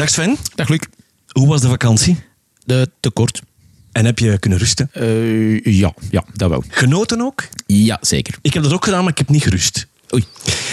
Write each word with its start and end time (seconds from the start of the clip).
Dag 0.00 0.10
Sven. 0.10 0.36
Dag 0.54 0.68
Luc. 0.68 0.80
Hoe 1.28 1.48
was 1.48 1.60
de 1.60 1.68
vakantie? 1.68 2.22
De 2.64 2.90
tekort. 3.00 3.42
En 3.92 4.04
heb 4.04 4.18
je 4.18 4.38
kunnen 4.38 4.58
rusten? 4.58 4.90
Uh, 4.94 5.64
ja, 5.64 5.94
ja, 6.10 6.24
dat 6.34 6.50
wel. 6.50 6.64
Genoten 6.68 7.20
ook? 7.20 7.48
Ja, 7.66 7.98
zeker. 8.00 8.38
Ik 8.42 8.54
heb 8.54 8.62
dat 8.62 8.72
ook 8.72 8.84
gedaan, 8.84 9.00
maar 9.02 9.12
ik 9.12 9.18
heb 9.18 9.28
niet 9.28 9.42
gerust. 9.42 9.86
Oei. 10.14 10.24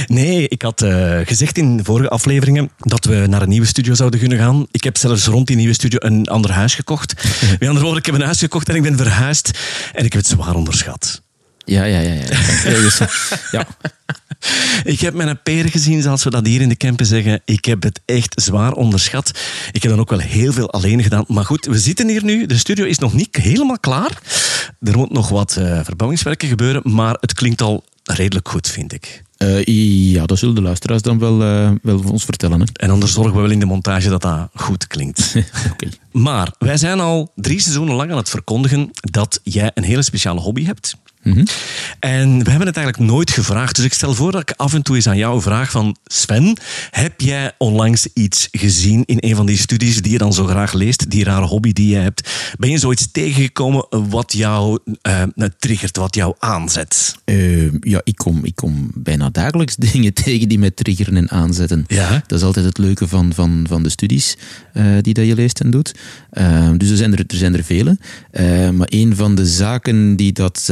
Nee, 0.06 0.48
ik 0.48 0.62
had 0.62 0.82
uh, 0.82 1.20
gezegd 1.24 1.58
in 1.58 1.78
de 1.78 1.84
vorige 1.84 2.10
afleveringen 2.10 2.72
dat 2.78 3.06
we 3.06 3.26
naar 3.28 3.42
een 3.42 3.50
nieuwe 3.50 3.68
studio 3.68 3.94
zouden 3.94 4.20
kunnen 4.20 4.38
gaan. 4.38 4.68
Ik 4.72 4.84
heb 4.84 4.98
zelfs 4.98 5.26
rond 5.26 5.48
die 5.48 5.56
nieuwe 5.56 5.74
studio 5.74 6.00
een 6.02 6.28
ander 6.28 6.52
huis 6.52 6.76
gekocht. 6.76 7.14
Met 7.60 7.68
andere 7.68 7.86
woorden, 7.86 8.00
ik 8.00 8.06
heb 8.06 8.16
een 8.16 8.22
huis 8.22 8.40
gekocht 8.40 8.70
en 8.70 8.76
ik 8.76 8.82
ben 8.82 8.98
verhuisd. 8.98 9.60
En 9.94 10.06
ik 10.06 10.14
heb 10.14 10.22
het 10.22 10.32
zwaar 10.32 10.56
onderschat. 10.56 11.22
Ja, 11.66 11.84
ja, 11.84 12.00
ja. 12.00 12.14
ja. 12.14 13.08
ja. 13.52 13.68
Ik 14.84 15.00
heb 15.00 15.14
mijn 15.14 15.42
peren 15.44 15.72
gezien, 15.72 16.02
zoals 16.02 16.24
we 16.24 16.30
dat 16.30 16.46
hier 16.46 16.62
in 16.62 16.70
de 16.70 16.76
Kempen 16.76 17.06
zeggen. 17.06 17.42
Ik 17.46 17.66
heb 17.66 17.84
het 17.84 18.02
echt 18.06 18.42
zwaar 18.42 18.72
onderschat. 18.74 19.32
Ik 19.72 19.82
heb 19.82 19.92
dan 19.92 20.00
ook 20.00 20.10
wel 20.10 20.20
heel 20.20 20.54
veel 20.54 20.72
alleen 20.72 21.04
gedaan. 21.04 21.26
Maar 21.28 21.46
goed, 21.46 21.66
we 21.66 21.80
zitten 21.80 22.08
hier 22.08 22.24
nu. 22.24 22.46
De 22.46 22.58
studio 22.58 22.86
is 22.86 23.00
nog 23.00 23.14
niet 23.14 23.36
helemaal 23.36 23.80
klaar. 23.80 24.22
Er 24.82 24.98
moet 24.98 25.12
nog 25.12 25.30
wat 25.30 25.56
uh, 25.60 25.80
verbouwingswerken 25.84 26.48
gebeuren, 26.48 26.82
maar 26.94 27.18
het 27.20 27.34
klinkt 27.34 27.62
al 27.62 27.84
redelijk 28.04 28.50
goed, 28.50 28.68
vind 28.68 28.94
ik. 28.94 29.24
Uh, 29.38 29.64
ja, 30.14 30.26
dat 30.26 30.38
zullen 30.38 30.56
de 30.56 30.62
luisteraars 30.62 31.02
dan 31.02 31.20
wel, 31.20 31.42
uh, 31.42 31.72
wel 31.82 32.04
ons 32.12 32.24
vertellen. 32.24 32.60
Hè? 32.60 32.66
En 32.74 32.90
anders 32.90 33.14
zorgen 33.14 33.34
we 33.36 33.42
wel 33.42 33.52
in 33.52 33.60
de 33.60 33.66
montage 33.66 34.10
dat 34.10 34.22
dat 34.22 34.50
goed 34.54 34.88
klinkt. 34.88 35.34
okay. 35.72 35.92
Maar 36.12 36.54
wij 36.60 36.78
zijn 36.78 37.00
al 37.00 37.32
drie 37.36 37.60
seizoenen 37.60 37.96
lang 37.96 38.12
aan 38.12 38.18
het 38.18 38.30
verkondigen 38.30 38.90
dat 38.94 39.40
jij 39.44 39.72
een 39.74 39.84
hele 39.84 40.02
speciale 40.02 40.40
hobby 40.40 40.66
hebt. 40.66 40.96
Mm 41.28 41.34
-hmm. 41.34 41.46
En 42.00 42.44
we 42.44 42.50
hebben 42.50 42.68
het 42.68 42.78
eigenlijk 42.78 43.12
nooit 43.12 43.32
gevraagd. 43.32 43.76
Dus 43.76 43.86
ik 43.86 43.94
stel 43.94 44.14
voor 44.14 44.32
dat 44.32 44.42
ik 44.42 44.54
af 44.56 44.74
en 44.74 44.82
toe 44.82 44.96
eens 44.96 45.08
aan 45.08 45.18
jou 45.18 45.42
vraag 45.42 45.72
van... 45.72 45.96
Sven, 46.06 46.58
heb 46.92 47.22
jij 47.22 47.52
onlangs 47.58 48.08
iets 48.14 48.48
gezien 48.52 49.04
in 49.06 49.18
een 49.20 49.36
van 49.36 49.46
die 49.46 49.58
studies 49.58 50.02
die 50.02 50.12
je 50.12 50.18
dan 50.18 50.34
zo 50.34 50.46
graag 50.46 50.74
leest? 50.74 51.10
Die 51.10 51.24
rare 51.24 51.46
hobby 51.46 51.74
die 51.74 51.90
je 51.90 51.96
hebt. 51.96 52.30
Ben 52.58 52.70
je 52.70 52.78
zoiets 52.78 53.12
tegengekomen 53.12 53.86
wat 54.10 54.34
jou 54.34 54.80
uh, 55.08 55.24
triggert, 55.60 55.98
wat 55.98 56.16
jou 56.16 56.36
aanzet? 56.40 57.16
Uh, 57.26 57.72
ja, 57.80 58.02
ik 58.04 58.16
kom, 58.16 58.46
ik 58.46 58.56
kom 58.56 58.92
bijna 58.94 59.30
dagelijks 59.30 59.76
dingen 59.92 60.14
tegen 60.14 60.50
die 60.50 60.60
mij 60.60 60.72
triggeren 60.72 61.18
en 61.18 61.30
aanzetten. 61.30 61.84
Ja? 61.88 62.24
Dat 62.28 62.40
is 62.40 62.46
altijd 62.46 62.66
het 62.66 62.78
leuke 62.78 63.08
van, 63.08 63.34
van, 63.34 63.66
van 63.70 63.84
de 63.84 63.90
studies 63.90 64.38
uh, 64.74 64.84
die 65.02 65.14
dat 65.14 65.26
je 65.26 65.36
leest 65.36 65.60
en 65.60 65.72
doet. 65.72 65.96
dus 66.78 66.90
er 66.90 66.98
zijn 66.98 67.14
er, 67.14 67.20
er, 67.28 67.38
zijn 67.38 67.56
er 67.56 67.64
vele. 67.64 67.98
maar 68.72 68.88
een 68.90 69.16
van 69.16 69.36
de 69.36 69.46
zaken 69.46 70.16
die 70.16 70.34
dat 70.34 70.70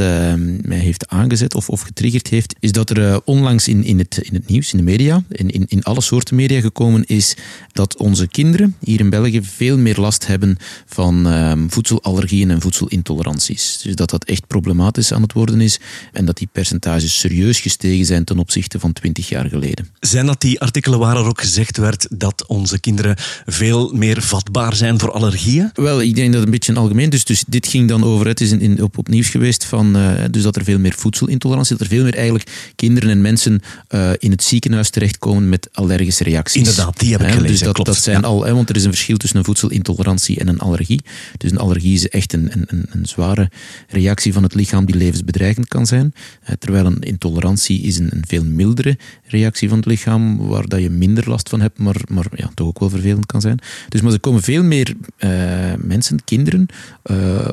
mij 0.62 0.78
heeft 0.78 1.08
aangezet 1.08 1.54
of, 1.54 1.68
of 1.68 1.80
getriggerd 1.80 2.26
heeft, 2.26 2.54
is 2.60 2.72
dat 2.72 2.90
er 2.90 2.98
uh, 2.98 3.16
onlangs 3.24 3.68
in, 3.68 3.84
in, 3.84 3.98
het, 3.98 4.18
in 4.22 4.34
het 4.34 4.48
nieuws, 4.48 4.72
in 4.72 4.78
de 4.78 4.84
media, 4.84 5.22
in, 5.28 5.50
in, 5.50 5.64
in 5.68 5.82
alle 5.82 6.00
soorten 6.00 6.36
media 6.36 6.60
gekomen 6.60 7.04
is 7.06 7.36
dat 7.72 7.96
onze 7.96 8.28
kinderen 8.28 8.76
hier 8.80 9.00
in 9.00 9.10
België 9.10 9.42
veel 9.42 9.78
meer 9.78 10.00
last 10.00 10.26
hebben 10.26 10.56
van 10.86 11.26
um, 11.26 11.70
voedselallergieën 11.70 12.50
en 12.50 12.60
voedselintoleranties. 12.60 13.80
Dus 13.82 13.94
dat 13.94 14.10
dat 14.10 14.24
echt 14.24 14.46
problematisch 14.46 15.12
aan 15.12 15.22
het 15.22 15.32
worden 15.32 15.60
is 15.60 15.80
en 16.12 16.24
dat 16.24 16.36
die 16.36 16.48
percentages 16.52 17.18
serieus 17.18 17.60
gestegen 17.60 18.06
zijn 18.06 18.24
ten 18.24 18.38
opzichte 18.38 18.80
van 18.80 18.92
20 18.92 19.28
jaar 19.28 19.48
geleden. 19.48 19.88
Zijn 20.00 20.26
dat 20.26 20.40
die 20.40 20.60
artikelen 20.60 20.98
waar 20.98 21.16
er 21.16 21.24
ook 21.24 21.40
gezegd 21.40 21.76
werd 21.76 22.06
dat 22.10 22.46
onze 22.46 22.80
kinderen 22.80 23.16
veel 23.46 23.92
meer 23.92 24.22
vatbaar 24.22 24.76
zijn 24.76 24.98
voor 24.98 25.12
allergieën? 25.12 25.70
Wel, 25.74 26.02
ik 26.02 26.14
denk 26.14 26.32
dat 26.32 26.42
een 26.42 26.50
beetje 26.50 26.74
algemeen. 26.74 27.10
Dus, 27.10 27.24
dus 27.24 27.44
dit 27.46 27.66
ging 27.66 27.88
dan 27.88 28.04
over, 28.04 28.26
het 28.26 28.40
is 28.40 28.50
in, 28.50 28.60
in, 28.60 28.82
op, 28.82 28.98
op 28.98 29.08
nieuws 29.08 29.28
geweest 29.28 29.64
van, 29.64 29.96
uh, 29.96 30.12
dus 30.30 30.42
dat 30.42 30.56
er 30.56 30.64
veel 30.64 30.78
meer 30.78 30.94
voedselintolerantie, 30.96 31.76
dat 31.76 31.86
er 31.86 31.92
veel 31.92 32.02
meer 32.02 32.14
eigenlijk 32.14 32.72
kinderen 32.76 33.10
en 33.10 33.20
mensen 33.20 33.60
uh, 33.94 34.10
in 34.18 34.30
het 34.30 34.42
ziekenhuis 34.42 34.90
terechtkomen 34.90 35.48
met 35.48 35.68
allergische 35.72 36.24
reacties. 36.24 36.68
Inderdaad, 36.68 36.98
die 36.98 37.12
heb 37.12 37.20
ik 37.20 37.26
gelezen. 37.26 37.48
Dus 37.48 37.60
dat, 37.60 37.72
klopt. 37.72 37.88
dat 37.88 38.02
zijn 38.02 38.20
ja. 38.20 38.26
al, 38.26 38.44
hè, 38.44 38.54
want 38.54 38.68
er 38.68 38.76
is 38.76 38.84
een 38.84 38.90
verschil 38.90 39.16
tussen 39.16 39.38
een 39.38 39.44
voedselintolerantie 39.44 40.38
en 40.38 40.48
een 40.48 40.58
allergie. 40.58 41.00
Dus 41.36 41.50
een 41.50 41.58
allergie 41.58 41.94
is 41.94 42.08
echt 42.08 42.32
een, 42.32 42.50
een, 42.52 42.86
een 42.90 43.06
zware 43.06 43.50
reactie 43.88 44.32
van 44.32 44.42
het 44.42 44.54
lichaam 44.54 44.84
die 44.84 44.96
levensbedreigend 44.96 45.68
kan 45.68 45.86
zijn. 45.86 46.12
Uh, 46.14 46.50
terwijl 46.58 46.86
een 46.86 47.00
intolerantie 47.00 47.80
is 47.80 47.98
een, 47.98 48.08
een 48.10 48.24
veel 48.26 48.44
mildere 48.44 48.98
reactie 49.24 49.68
van 49.68 49.78
het 49.78 49.86
lichaam, 49.86 50.46
waar 50.46 50.68
dat 50.68 50.80
je 50.80 50.90
minder 50.90 51.28
last 51.28 51.48
van 51.48 51.60
hebt, 51.60 51.78
maar, 51.78 51.96
maar 52.08 52.26
ja, 52.34 52.50
toch 52.54 52.66
ook 52.66 52.78
wel 52.78 52.90
vervelend 52.90 53.26
kan 53.26 53.40
zijn. 53.40 53.58
Dus 53.88 54.00
maar 54.00 54.12
er 54.12 54.20
komen 54.20 54.42
veel 54.42 54.62
meer 54.62 54.94
uh, 55.18 55.30
mensen, 55.78 56.24
kinderen, 56.24 56.66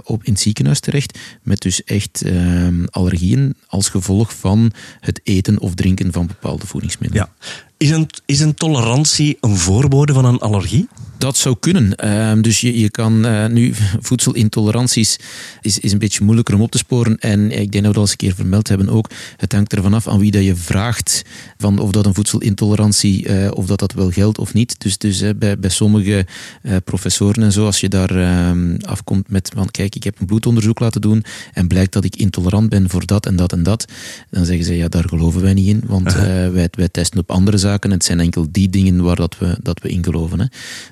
op, 0.03 0.23
in 0.23 0.31
het 0.33 0.41
ziekenhuis 0.41 0.79
terecht 0.79 1.19
met 1.41 1.61
dus 1.61 1.83
echt 1.83 2.23
allergieën 2.89 3.55
als 3.67 3.89
gevolg 3.89 4.33
van 4.33 4.71
het 4.99 5.19
eten 5.23 5.59
of 5.59 5.73
drinken 5.73 6.11
van 6.11 6.27
bepaalde 6.27 6.67
voedingsmiddelen. 6.67 7.27
Ja. 7.39 7.47
Is 7.77 7.89
een, 7.89 8.09
is 8.25 8.39
een 8.39 8.53
tolerantie 8.53 9.37
een 9.41 9.57
voorbode 9.57 10.13
van 10.13 10.25
een 10.25 10.39
allergie? 10.39 10.87
Dat 11.23 11.37
zou 11.37 11.55
kunnen. 11.59 11.93
Uh, 12.03 12.41
dus 12.41 12.61
je, 12.61 12.79
je 12.79 12.89
kan 12.89 13.25
uh, 13.25 13.45
nu 13.45 13.73
voedselintoleranties 14.07 15.19
is, 15.61 15.79
is 15.79 15.91
een 15.91 15.97
beetje 15.99 16.23
moeilijker 16.23 16.55
om 16.55 16.61
op 16.61 16.71
te 16.71 16.77
sporen. 16.77 17.19
En 17.19 17.51
ik 17.51 17.71
denk 17.71 17.71
dat 17.71 17.81
we 17.81 17.81
dat 17.81 17.95
al 17.95 18.01
eens 18.01 18.11
een 18.11 18.17
keer 18.17 18.35
vermeld 18.35 18.67
hebben 18.67 18.89
ook. 18.89 19.09
Het 19.37 19.51
hangt 19.51 19.73
ervan 19.73 19.93
af 19.93 20.07
aan 20.07 20.19
wie 20.19 20.31
dat 20.31 20.43
je 20.43 20.55
vraagt 20.55 21.21
van 21.57 21.79
of 21.79 21.91
dat 21.91 22.05
een 22.05 22.13
voedselintolerantie 22.13 23.27
uh, 23.27 23.51
of 23.51 23.65
dat 23.65 23.79
dat 23.79 23.93
wel 23.93 24.11
geldt 24.11 24.37
of 24.37 24.53
niet. 24.53 24.79
Dus, 24.79 24.97
dus 24.97 25.23
bij, 25.37 25.59
bij 25.59 25.69
sommige 25.69 26.25
professoren 26.83 27.43
en 27.43 27.51
zo, 27.51 27.65
als 27.65 27.79
je 27.79 27.89
daar 27.89 28.09
ehm, 28.09 28.75
afkomt 28.81 29.29
met 29.29 29.51
van 29.55 29.71
kijk, 29.71 29.95
ik 29.95 30.03
heb 30.03 30.19
een 30.19 30.25
bloedonderzoek 30.25 30.79
laten 30.79 31.01
doen 31.01 31.23
en 31.53 31.67
blijkt 31.67 31.93
dat 31.93 32.03
ik 32.03 32.15
intolerant 32.15 32.69
ben 32.69 32.89
voor 32.89 33.05
dat 33.05 33.25
en 33.25 33.35
dat 33.35 33.51
en 33.51 33.63
dat, 33.63 33.85
dan 34.29 34.45
zeggen 34.45 34.65
ze 34.65 34.75
ja, 34.75 34.87
daar 34.87 35.07
geloven 35.07 35.41
wij 35.41 35.53
niet 35.53 35.67
in, 35.67 35.83
want 35.85 36.13
wij, 36.57 36.69
wij 36.71 36.89
testen 36.89 37.19
op 37.19 37.31
andere 37.31 37.57
zaken. 37.57 37.91
Het 37.91 38.03
zijn 38.03 38.19
enkel 38.19 38.47
die 38.51 38.69
dingen 38.69 39.03
waar 39.03 39.15
dat 39.15 39.37
we, 39.37 39.57
dat 39.61 39.81
we 39.81 39.89
in 39.89 40.03
geloven. 40.03 40.39
Hè. 40.39 40.45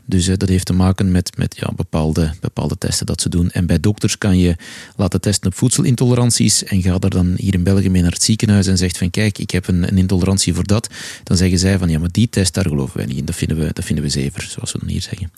Dus 0.05 0.20
uh, 0.27 0.37
dat 0.37 0.49
heeft 0.49 0.65
te 0.65 0.73
maken 0.73 1.11
met, 1.11 1.37
met 1.37 1.55
ja, 1.59 1.71
bepaalde, 1.75 2.33
bepaalde 2.39 2.77
testen 2.77 3.05
dat 3.05 3.21
ze 3.21 3.29
doen. 3.29 3.49
En 3.49 3.65
bij 3.65 3.79
dokters 3.79 4.17
kan 4.17 4.37
je 4.37 4.55
laten 4.95 5.21
testen 5.21 5.47
op 5.47 5.57
voedselintoleranties 5.57 6.63
en 6.63 6.81
ga 6.81 6.97
daar 6.97 7.09
dan 7.09 7.33
hier 7.37 7.53
in 7.53 7.63
België 7.63 7.89
mee 7.89 8.01
naar 8.01 8.11
het 8.11 8.23
ziekenhuis 8.23 8.67
en 8.67 8.77
zegt 8.77 8.97
van 8.97 9.09
kijk, 9.09 9.37
ik 9.37 9.51
heb 9.51 9.67
een, 9.67 9.87
een 9.87 9.97
intolerantie 9.97 10.53
voor 10.53 10.67
dat. 10.67 10.89
Dan 11.23 11.37
zeggen 11.37 11.59
zij 11.59 11.77
van 11.77 11.89
ja, 11.89 11.99
maar 11.99 12.11
die 12.11 12.29
test, 12.29 12.53
daar 12.53 12.67
geloven 12.67 12.97
wij 12.97 13.05
niet 13.05 13.17
in. 13.17 13.25
Dat 13.25 13.35
vinden 13.35 13.57
we, 13.57 13.69
dat 13.73 13.85
vinden 13.85 14.03
we 14.03 14.09
zever, 14.09 14.41
zoals 14.41 14.71
we 14.71 14.79
dan 14.79 14.89
hier 14.89 15.01
zeggen. 15.01 15.31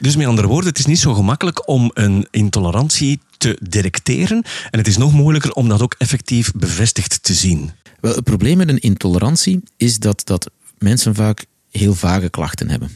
Dus 0.00 0.16
met 0.16 0.26
andere 0.26 0.48
woorden, 0.48 0.68
het 0.68 0.78
is 0.78 0.86
niet 0.86 0.98
zo 0.98 1.14
gemakkelijk 1.14 1.68
om 1.68 1.90
een 1.94 2.26
intolerantie 2.30 3.20
te 3.38 3.58
detecteren 3.62 4.42
en 4.70 4.78
het 4.78 4.88
is 4.88 4.96
nog 4.96 5.12
moeilijker 5.12 5.52
om 5.52 5.68
dat 5.68 5.82
ook 5.82 5.94
effectief 5.98 6.52
bevestigd 6.52 7.22
te 7.22 7.34
zien. 7.34 7.70
Wel, 8.00 8.14
het 8.14 8.24
probleem 8.24 8.56
met 8.56 8.68
een 8.68 8.78
intolerantie 8.78 9.62
is 9.76 9.98
dat, 9.98 10.22
dat 10.24 10.50
mensen 10.78 11.14
vaak 11.14 11.44
heel 11.70 11.94
vage 11.94 12.28
klachten 12.28 12.70
hebben. 12.70 12.90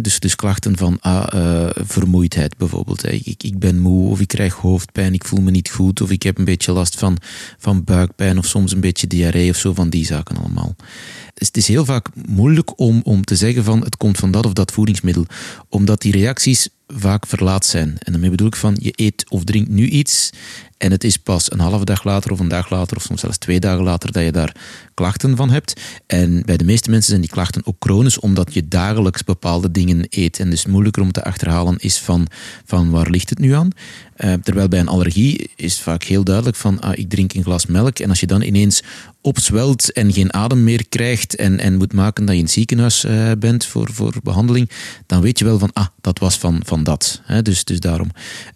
Dus, 0.00 0.20
dus 0.20 0.36
klachten 0.36 0.76
van 0.76 0.98
ah, 1.00 1.26
uh, 1.34 1.68
vermoeidheid 1.74 2.56
bijvoorbeeld. 2.56 3.12
Ik, 3.12 3.42
ik 3.42 3.58
ben 3.58 3.78
moe 3.78 4.10
of 4.10 4.20
ik 4.20 4.28
krijg 4.28 4.54
hoofdpijn, 4.54 5.14
ik 5.14 5.24
voel 5.24 5.40
me 5.40 5.50
niet 5.50 5.70
goed 5.70 6.00
of 6.00 6.10
ik 6.10 6.22
heb 6.22 6.38
een 6.38 6.44
beetje 6.44 6.72
last 6.72 6.98
van, 6.98 7.16
van 7.58 7.84
buikpijn 7.84 8.38
of 8.38 8.46
soms 8.46 8.72
een 8.72 8.80
beetje 8.80 9.06
diarree 9.06 9.50
of 9.50 9.56
zo 9.56 9.74
van 9.74 9.90
die 9.90 10.04
zaken 10.04 10.36
allemaal. 10.36 10.74
Dus 11.34 11.46
het 11.46 11.56
is 11.56 11.68
heel 11.68 11.84
vaak 11.84 12.08
moeilijk 12.26 12.80
om, 12.80 13.00
om 13.04 13.24
te 13.24 13.36
zeggen 13.36 13.64
van 13.64 13.84
het 13.84 13.96
komt 13.96 14.18
van 14.18 14.30
dat 14.30 14.46
of 14.46 14.52
dat 14.52 14.72
voedingsmiddel, 14.72 15.26
omdat 15.68 16.00
die 16.00 16.12
reacties 16.12 16.68
vaak 16.86 17.26
verlaat 17.26 17.64
zijn. 17.64 17.96
En 17.98 18.12
daarmee 18.12 18.30
bedoel 18.30 18.46
ik 18.46 18.56
van 18.56 18.76
je 18.80 18.92
eet 18.94 19.24
of 19.28 19.44
drinkt 19.44 19.70
nu 19.70 19.88
iets 19.88 20.30
en 20.80 20.90
het 20.90 21.04
is 21.04 21.16
pas 21.16 21.52
een 21.52 21.60
halve 21.60 21.84
dag 21.84 22.04
later 22.04 22.30
of 22.30 22.40
een 22.40 22.48
dag 22.48 22.70
later 22.70 22.96
of 22.96 23.02
soms 23.02 23.20
zelfs 23.20 23.38
twee 23.38 23.60
dagen 23.60 23.84
later 23.84 24.12
dat 24.12 24.24
je 24.24 24.32
daar 24.32 24.54
klachten 24.94 25.36
van 25.36 25.50
hebt. 25.50 25.80
En 26.06 26.42
bij 26.44 26.56
de 26.56 26.64
meeste 26.64 26.90
mensen 26.90 27.08
zijn 27.08 27.20
die 27.20 27.30
klachten 27.30 27.66
ook 27.66 27.76
chronisch 27.78 28.18
omdat 28.18 28.54
je 28.54 28.68
dagelijks 28.68 29.24
bepaalde 29.24 29.70
dingen 29.70 30.06
eet. 30.08 30.38
En 30.38 30.50
dus 30.50 30.66
moeilijker 30.66 31.02
om 31.02 31.12
te 31.12 31.24
achterhalen 31.24 31.78
is 31.78 31.98
van, 31.98 32.26
van 32.64 32.90
waar 32.90 33.10
ligt 33.10 33.30
het 33.30 33.38
nu 33.38 33.54
aan. 33.54 33.70
Uh, 34.16 34.32
terwijl 34.32 34.68
bij 34.68 34.80
een 34.80 34.88
allergie 34.88 35.50
is 35.56 35.80
vaak 35.80 36.02
heel 36.02 36.24
duidelijk 36.24 36.56
van 36.56 36.80
ah, 36.80 36.98
ik 36.98 37.08
drink 37.08 37.32
een 37.32 37.42
glas 37.42 37.66
melk 37.66 37.98
en 37.98 38.08
als 38.08 38.20
je 38.20 38.26
dan 38.26 38.42
ineens 38.42 38.82
opzwelt 39.20 39.92
en 39.92 40.12
geen 40.12 40.32
adem 40.32 40.64
meer 40.64 40.88
krijgt 40.88 41.36
en, 41.36 41.58
en 41.58 41.76
moet 41.76 41.92
maken 41.92 42.24
dat 42.24 42.34
je 42.34 42.40
in 42.40 42.44
het 42.44 42.54
ziekenhuis 42.54 43.04
uh, 43.04 43.30
bent 43.38 43.64
voor, 43.64 43.88
voor 43.92 44.14
behandeling, 44.22 44.70
dan 45.06 45.20
weet 45.20 45.38
je 45.38 45.44
wel 45.44 45.58
van 45.58 45.72
ah, 45.72 45.86
dat 46.00 46.18
was 46.18 46.38
van, 46.38 46.60
van 46.64 46.84
dat. 46.84 47.20
Dus, 47.42 47.64
dus 47.64 47.80
daarom. 47.80 48.10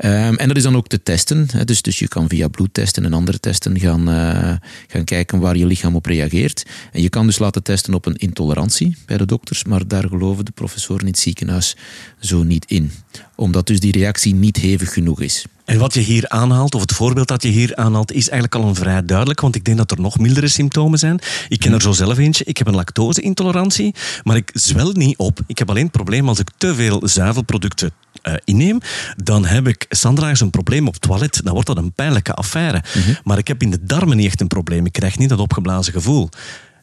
Um, 0.04 0.36
en 0.36 0.48
dat 0.48 0.56
is 0.56 0.62
dan 0.62 0.76
ook 0.76 0.88
te 0.88 1.02
testen. 1.02 1.48
Dus, 1.64 1.82
dus 1.82 1.98
je 1.98 2.08
kan 2.14 2.28
via 2.28 2.48
bloedtesten 2.48 3.04
en 3.04 3.12
andere 3.12 3.40
testen 3.40 3.80
gaan, 3.80 4.08
uh, 4.08 4.54
gaan 4.88 5.04
kijken 5.04 5.38
waar 5.38 5.56
je 5.56 5.66
lichaam 5.66 5.96
op 5.96 6.06
reageert. 6.06 6.66
En 6.92 7.02
je 7.02 7.08
kan 7.08 7.26
dus 7.26 7.38
laten 7.38 7.62
testen 7.62 7.94
op 7.94 8.06
een 8.06 8.16
intolerantie 8.16 8.96
bij 9.06 9.16
de 9.16 9.26
dokters, 9.26 9.64
maar 9.64 9.88
daar 9.88 10.08
geloven 10.08 10.44
de 10.44 10.50
professoren 10.50 11.00
in 11.00 11.06
het 11.06 11.18
ziekenhuis 11.18 11.76
zo 12.18 12.42
niet 12.42 12.64
in. 12.64 12.92
Omdat 13.34 13.66
dus 13.66 13.80
die 13.80 13.92
reactie 13.92 14.34
niet 14.34 14.56
hevig 14.56 14.92
genoeg 14.92 15.20
is. 15.20 15.44
En 15.64 15.78
wat 15.78 15.94
je 15.94 16.00
hier 16.00 16.28
aanhaalt, 16.28 16.74
of 16.74 16.80
het 16.80 16.92
voorbeeld 16.92 17.28
dat 17.28 17.42
je 17.42 17.48
hier 17.48 17.76
aanhaalt, 17.76 18.12
is 18.12 18.28
eigenlijk 18.28 18.54
al 18.62 18.68
een 18.68 18.74
vrij 18.74 19.04
duidelijk, 19.04 19.40
want 19.40 19.54
ik 19.54 19.64
denk 19.64 19.76
dat 19.76 19.90
er 19.90 20.00
nog 20.00 20.18
mildere 20.18 20.48
symptomen 20.48 20.98
zijn. 20.98 21.18
Ik 21.48 21.58
ken 21.58 21.72
er 21.72 21.82
zo 21.82 21.92
zelf 21.92 22.18
eentje. 22.18 22.44
Ik 22.44 22.58
heb 22.58 22.66
een 22.66 22.74
lactose-intolerantie, 22.74 23.94
maar 24.22 24.36
ik 24.36 24.50
zwel 24.52 24.92
niet 24.92 25.16
op. 25.16 25.40
Ik 25.46 25.58
heb 25.58 25.70
alleen 25.70 25.82
het 25.82 25.92
probleem 25.92 26.28
als 26.28 26.38
ik 26.38 26.50
te 26.56 26.74
veel 26.74 27.08
zuivelproducten 27.08 27.92
uh, 28.22 28.34
inneem, 28.44 28.80
dan 29.16 29.44
heb 29.44 29.68
ik, 29.68 29.86
Sandra 29.88 30.30
is 30.30 30.40
een 30.40 30.50
probleem 30.50 30.86
op 30.86 30.92
het 30.92 31.02
toilet, 31.02 31.40
dan 31.44 31.52
wordt 31.52 31.68
dat 31.68 31.76
een 31.76 31.92
pijnlijke 31.92 32.34
affaire. 32.34 32.82
Mhm. 32.94 33.14
Maar 33.24 33.38
ik 33.38 33.48
heb 33.48 33.62
in 33.62 33.70
de 33.70 33.84
darmen 33.84 34.16
niet 34.16 34.26
echt 34.26 34.40
een 34.40 34.46
probleem. 34.46 34.86
Ik 34.86 34.92
krijg 34.92 35.18
niet 35.18 35.28
dat 35.28 35.38
opgeblazen 35.38 35.92
gevoel. 35.92 36.28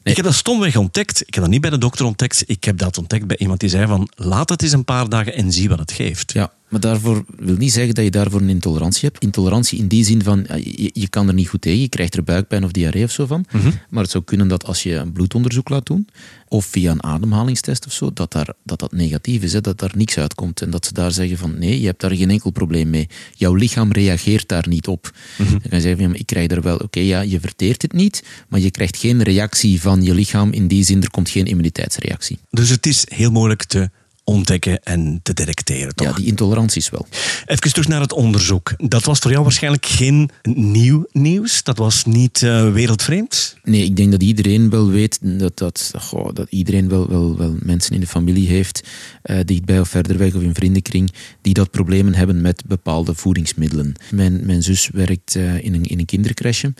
Ik 0.03 0.15
heb 0.15 0.25
dat 0.25 0.33
stomweg 0.33 0.75
ontdekt. 0.75 1.21
Ik 1.27 1.33
heb 1.33 1.43
dat 1.43 1.51
niet 1.51 1.61
bij 1.61 1.69
de 1.69 1.77
dokter 1.77 2.05
ontdekt. 2.05 2.43
Ik 2.45 2.63
heb 2.63 2.77
dat 2.77 2.97
ontdekt 2.97 3.27
bij 3.27 3.37
iemand 3.37 3.59
die 3.59 3.69
zei 3.69 3.87
van 3.87 4.09
laat 4.15 4.49
het 4.49 4.61
eens 4.63 4.71
een 4.71 4.85
paar 4.85 5.09
dagen 5.09 5.33
en 5.33 5.51
zie 5.51 5.69
wat 5.69 5.79
het 5.79 5.91
geeft. 5.91 6.33
Ja, 6.33 6.51
maar 6.71 6.79
daarvoor 6.79 7.25
wil 7.37 7.55
niet 7.55 7.71
zeggen 7.71 7.93
dat 7.93 8.03
je 8.03 8.11
daarvoor 8.11 8.41
een 8.41 8.49
intolerantie 8.49 9.09
hebt. 9.09 9.23
Intolerantie 9.23 9.79
in 9.79 9.87
die 9.87 10.05
zin 10.05 10.23
van 10.23 10.45
je, 10.63 10.89
je 10.93 11.09
kan 11.09 11.27
er 11.27 11.33
niet 11.33 11.47
goed 11.47 11.61
tegen, 11.61 11.81
je 11.81 11.89
krijgt 11.89 12.15
er 12.15 12.23
buikpijn 12.23 12.63
of 12.63 12.71
diarree 12.71 13.03
of 13.03 13.11
zo 13.11 13.25
van. 13.25 13.45
Maar 13.89 14.03
het 14.03 14.11
zou 14.11 14.23
kunnen 14.23 14.47
dat 14.47 14.65
als 14.65 14.83
je 14.83 14.95
een 14.95 15.11
bloedonderzoek 15.11 15.69
laat 15.69 15.85
doen 15.85 16.07
of 16.47 16.65
via 16.65 16.91
een 16.91 17.03
ademhalingstest 17.03 17.85
of 17.85 17.91
zo, 17.91 18.13
dat 18.13 18.31
daar, 18.31 18.53
dat, 18.63 18.79
dat 18.79 18.91
negatief 18.91 19.43
is, 19.43 19.53
hè, 19.53 19.61
dat 19.61 19.79
daar 19.79 19.91
niks 19.95 20.17
uitkomt. 20.17 20.61
En 20.61 20.69
dat 20.69 20.85
ze 20.85 20.93
daar 20.93 21.11
zeggen 21.11 21.37
van 21.37 21.59
nee, 21.59 21.79
je 21.79 21.85
hebt 21.85 22.01
daar 22.01 22.15
geen 22.15 22.29
enkel 22.29 22.51
probleem 22.51 22.89
mee. 22.89 23.09
Jouw 23.35 23.53
lichaam 23.53 23.91
reageert 23.91 24.47
daar 24.47 24.67
niet 24.67 24.87
op. 24.87 25.11
Dan 25.37 25.47
kan 25.47 25.59
je 25.69 25.81
zeggen 25.81 26.03
van 26.05 26.15
ik 26.15 26.25
krijg 26.25 26.51
er 26.51 26.61
wel, 26.61 26.77
oké 26.77 26.99
ja, 26.99 27.21
je 27.21 27.39
verteert 27.39 27.81
het 27.81 27.93
niet, 27.93 28.23
maar 28.49 28.59
je 28.59 28.71
krijgt 28.71 28.97
geen 28.97 29.23
reactie 29.23 29.81
van 29.81 30.03
je 30.03 30.13
lichaam. 30.13 30.51
In 30.51 30.67
die 30.67 30.83
zin, 30.83 31.01
er 31.01 31.11
komt 31.11 31.29
geen 31.29 31.45
immuniteitsreactie. 31.45 32.37
Dus 32.49 32.69
het 32.69 32.85
is 32.85 33.05
heel 33.09 33.31
moeilijk 33.31 33.63
te 33.63 33.89
ontdekken 34.23 34.83
en 34.83 35.19
te 35.23 35.33
detecteren, 35.33 35.95
toch? 35.95 36.07
Ja, 36.07 36.13
die 36.13 36.25
intoleranties 36.25 36.89
wel. 36.89 37.07
Even 37.45 37.73
terug 37.73 37.87
naar 37.87 38.01
het 38.01 38.13
onderzoek. 38.13 38.73
Dat 38.77 39.03
was 39.03 39.19
voor 39.19 39.31
jou 39.31 39.43
waarschijnlijk 39.43 39.85
geen 39.85 40.29
nieuw 40.43 41.05
nieuws? 41.11 41.63
Dat 41.63 41.77
was 41.77 42.05
niet 42.05 42.41
uh, 42.41 42.71
wereldvreemd? 42.71 43.57
Nee, 43.63 43.83
ik 43.83 43.95
denk 43.95 44.11
dat 44.11 44.23
iedereen 44.23 44.69
wel 44.69 44.89
weet 44.89 45.19
dat, 45.21 45.57
dat, 45.57 45.93
goh, 45.97 46.33
dat 46.33 46.47
iedereen 46.49 46.89
wel, 46.89 47.09
wel, 47.09 47.37
wel 47.37 47.55
mensen 47.59 47.93
in 47.93 47.99
de 47.99 48.07
familie 48.07 48.47
heeft, 48.47 48.87
uh, 49.23 49.39
dichtbij 49.45 49.79
of 49.79 49.89
verder 49.89 50.17
weg 50.17 50.35
of 50.35 50.41
in 50.41 50.55
vriendenkring, 50.55 51.11
die 51.41 51.53
dat 51.53 51.71
problemen 51.71 52.13
hebben 52.13 52.41
met 52.41 52.63
bepaalde 52.65 53.15
voedingsmiddelen. 53.15 53.93
Mijn, 54.11 54.45
mijn 54.45 54.63
zus 54.63 54.89
werkt 54.93 55.35
uh, 55.35 55.63
in, 55.63 55.73
een, 55.73 55.83
in 55.83 55.99
een 55.99 56.05
kindercrèche 56.05 56.73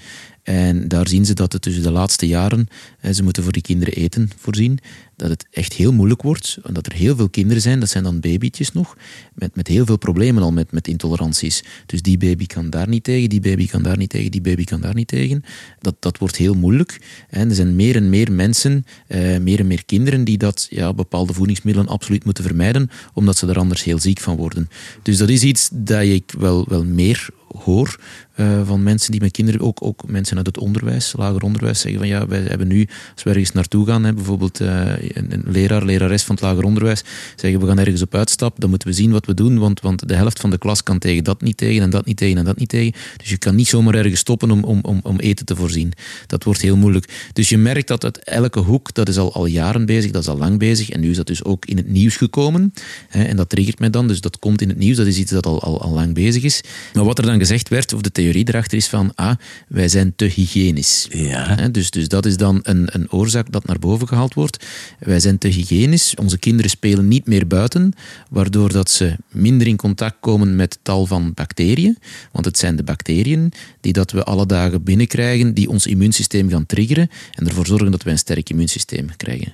en 0.44 0.88
daar 0.88 1.08
zien 1.08 1.26
ze 1.26 1.34
dat 1.34 1.54
het 1.54 1.62
tussen 1.62 1.84
de 1.84 1.92
laatste 1.92 2.28
jaren, 2.28 2.68
ze 3.12 3.24
moeten 3.24 3.44
voor 3.44 3.52
die 3.52 3.62
kinderen 3.62 3.94
eten 3.94 4.30
voorzien, 4.38 4.80
dat 5.22 5.30
het 5.30 5.48
echt 5.52 5.74
heel 5.74 5.94
moeilijk 5.94 6.22
wordt. 6.22 6.58
En 6.64 6.74
dat 6.74 6.86
er 6.86 6.94
heel 6.94 7.16
veel 7.16 7.30
kinderen 7.30 7.62
zijn, 7.62 7.80
dat 7.80 7.90
zijn 7.90 8.04
dan 8.04 8.20
babytjes 8.20 8.72
nog, 8.72 8.98
met, 9.34 9.56
met 9.56 9.68
heel 9.68 9.86
veel 9.86 9.98
problemen 9.98 10.44
al 10.44 10.52
met, 10.52 10.72
met 10.72 10.88
intoleranties. 10.88 11.64
Dus 11.86 12.02
die 12.02 12.18
baby 12.18 12.46
kan 12.46 12.70
daar 12.70 12.88
niet 12.88 13.04
tegen, 13.04 13.30
die 13.30 13.40
baby 13.40 13.68
kan 13.68 13.84
daar 13.84 13.98
niet 13.98 14.10
tegen, 14.10 14.32
die 14.32 14.42
baby 14.42 14.64
kan 14.64 14.82
daar 14.82 14.94
niet 14.94 15.08
tegen. 15.08 15.44
Dat, 15.80 15.96
dat 16.00 16.18
wordt 16.18 16.36
heel 16.36 16.54
moeilijk. 16.54 17.02
En 17.30 17.50
er 17.50 17.56
zijn 17.56 17.76
meer 17.76 17.96
en 17.96 18.10
meer 18.10 18.32
mensen, 18.32 18.86
eh, 19.08 19.38
meer 19.38 19.60
en 19.60 19.68
meer 19.68 19.86
kinderen 19.86 20.24
die 20.24 20.38
dat, 20.38 20.68
ja, 20.70 20.94
bepaalde 20.94 21.34
voedingsmiddelen 21.34 21.90
absoluut 21.90 22.26
moeten 22.26 22.44
vermijden, 22.44 22.90
omdat 23.14 23.38
ze 23.38 23.48
er 23.48 23.60
anders 23.60 23.84
heel 23.84 24.00
ziek 24.00 24.20
van 24.20 24.36
worden. 24.36 24.70
Dus 25.02 25.18
dat 25.18 25.30
is 25.30 25.44
iets 25.44 25.70
dat 25.74 26.02
ik 26.02 26.34
wel, 26.38 26.66
wel 26.70 26.84
meer 26.84 27.30
hoor 27.58 28.00
uh, 28.36 28.62
van 28.68 28.84
mensen 28.84 29.12
die 29.12 29.22
met 29.22 29.32
kinderen, 29.32 29.62
ook, 29.62 29.84
ook 29.84 30.04
mensen 30.08 30.38
uit 30.38 30.46
het 30.46 30.58
onderwijs, 30.58 31.14
lager 31.18 31.42
onderwijs, 31.42 31.80
zeggen 31.80 32.00
van 32.00 32.10
ja, 32.10 32.28
wij 32.28 32.40
hebben 32.40 32.68
nu, 32.68 32.88
als 33.14 33.24
we 33.24 33.30
ergens 33.30 33.52
naartoe 33.52 33.86
gaan, 33.86 34.04
hè, 34.04 34.14
bijvoorbeeld 34.14 34.62
uh, 34.62 34.70
een, 34.98 35.34
een, 35.34 35.44
leraar, 35.46 35.86
lerares 35.86 36.24
van 36.24 36.36
het 36.36 36.44
lager 36.44 36.64
onderwijs, 36.64 37.04
zeggen 37.36 37.60
we 37.60 37.68
gaan 37.68 37.80
ergens 37.80 38.02
op 38.02 38.16
uitstap, 38.16 38.60
dan 38.60 38.70
moeten 38.70 38.88
we 38.88 38.94
zien 38.94 39.12
wat 39.12 39.26
we 39.26 39.34
doen, 39.34 39.60
want, 39.60 39.82
want 39.82 40.08
de 40.08 40.16
helft 40.16 40.40
van 40.40 40.50
de 40.50 40.58
klas 40.58 40.84
kan 40.84 41.00
tegen 41.00 41.24
dat 41.24 41.42
niet 41.42 41.58
tegen 41.58 41.82
en 41.82 41.90
dat 41.90 42.06
niet 42.06 42.18
tegen 42.18 42.38
en 42.38 42.46
dat 42.46 42.58
niet 42.58 42.70
tegen. 42.70 42.94
Dus 43.18 43.30
je 43.30 43.38
kan 43.38 43.56
niet 43.56 43.68
zomaar 43.68 43.96
ergens 43.96 44.20
stoppen 44.20 44.52
om, 44.52 44.64
om, 44.64 44.80
om, 44.82 45.00
om 45.04 45.20
eten 45.20 45.46
te 45.46 45.56
voorzien. 45.56 45.94
Dat 46.28 46.44
wordt 46.44 46.62
heel 46.62 46.78
moeilijk. 46.78 47.30
Dus 47.34 47.50
je 47.50 47.58
merkt 47.58 47.88
dat 47.88 48.04
uit 48.04 48.24
elke 48.24 48.60
hoek, 48.60 48.94
dat 48.94 49.10
is 49.10 49.18
al, 49.18 49.34
al 49.34 49.46
jaren 49.46 49.86
bezig, 49.86 50.12
dat 50.12 50.22
is 50.22 50.28
al 50.28 50.38
lang 50.38 50.60
bezig 50.60 50.90
en 50.90 51.00
nu 51.00 51.10
is 51.10 51.18
dat 51.18 51.28
dus 51.28 51.44
ook 51.44 51.66
in 51.66 51.78
het 51.78 51.88
nieuws 51.88 52.16
gekomen. 52.16 52.74
Hè, 53.08 53.24
en 53.24 53.36
dat 53.36 53.50
triggert 53.50 53.80
mij 53.80 53.90
dan, 53.90 54.08
dus 54.08 54.22
dat 54.22 54.40
komt 54.40 54.62
in 54.62 54.70
het 54.70 54.78
nieuws, 54.78 54.98
dat 54.98 55.06
is 55.06 55.18
iets 55.18 55.32
dat 55.32 55.46
al, 55.46 55.62
al, 55.62 55.82
al 55.82 55.92
lang 55.92 56.14
bezig 56.14 56.44
is. 56.44 56.62
Maar 56.94 57.06
wat 57.06 57.18
er 57.18 57.26
dan 57.26 57.41
gezegd 57.42 57.70
werd, 57.70 57.94
of 57.94 58.02
de 58.02 58.12
theorie 58.12 58.48
erachter 58.48 58.78
is 58.78 58.88
van, 58.88 59.12
ah, 59.16 59.36
wij 59.68 59.88
zijn 59.88 60.14
te 60.16 60.26
hygiënisch. 60.26 61.08
Ja. 61.10 61.56
Dus, 61.72 61.90
dus 61.90 62.08
dat 62.08 62.26
is 62.26 62.38
dan 62.38 62.60
een, 62.64 62.88
een 62.92 63.12
oorzaak 63.12 63.52
dat 63.52 63.66
naar 63.66 63.80
boven 63.80 64.08
gehaald 64.08 64.34
wordt. 64.34 64.66
Wij 65.00 65.20
zijn 65.20 65.38
te 65.38 65.48
hygiënisch, 65.48 66.16
onze 66.16 66.38
kinderen 66.38 66.70
spelen 66.70 67.08
niet 67.08 67.28
meer 67.28 67.48
buiten, 67.48 67.94
waardoor 68.30 68.72
dat 68.72 68.90
ze 68.90 69.16
minder 69.32 69.68
in 69.68 69.76
contact 69.76 70.16
komen 70.20 70.56
met 70.56 70.80
tal 70.82 71.06
van 71.06 71.34
bacteriën. 71.34 71.98
Want 72.32 72.46
het 72.46 72.58
zijn 72.58 72.76
de 72.76 72.84
bacteriën 72.84 73.52
die 73.80 73.94
dat 73.94 74.12
we 74.12 74.24
alle 74.24 74.46
dagen 74.46 74.84
binnenkrijgen, 74.84 75.54
die 75.54 75.70
ons 75.70 75.88
immuunsysteem 75.88 76.50
gaan 76.50 76.66
triggeren 76.66 77.10
en 77.32 77.48
ervoor 77.48 77.66
zorgen 77.66 77.92
dat 77.92 78.04
wij 78.04 78.14
een 78.14 78.20
sterk 78.20 78.50
immuunsysteem 78.50 79.08
krijgen. 79.18 79.54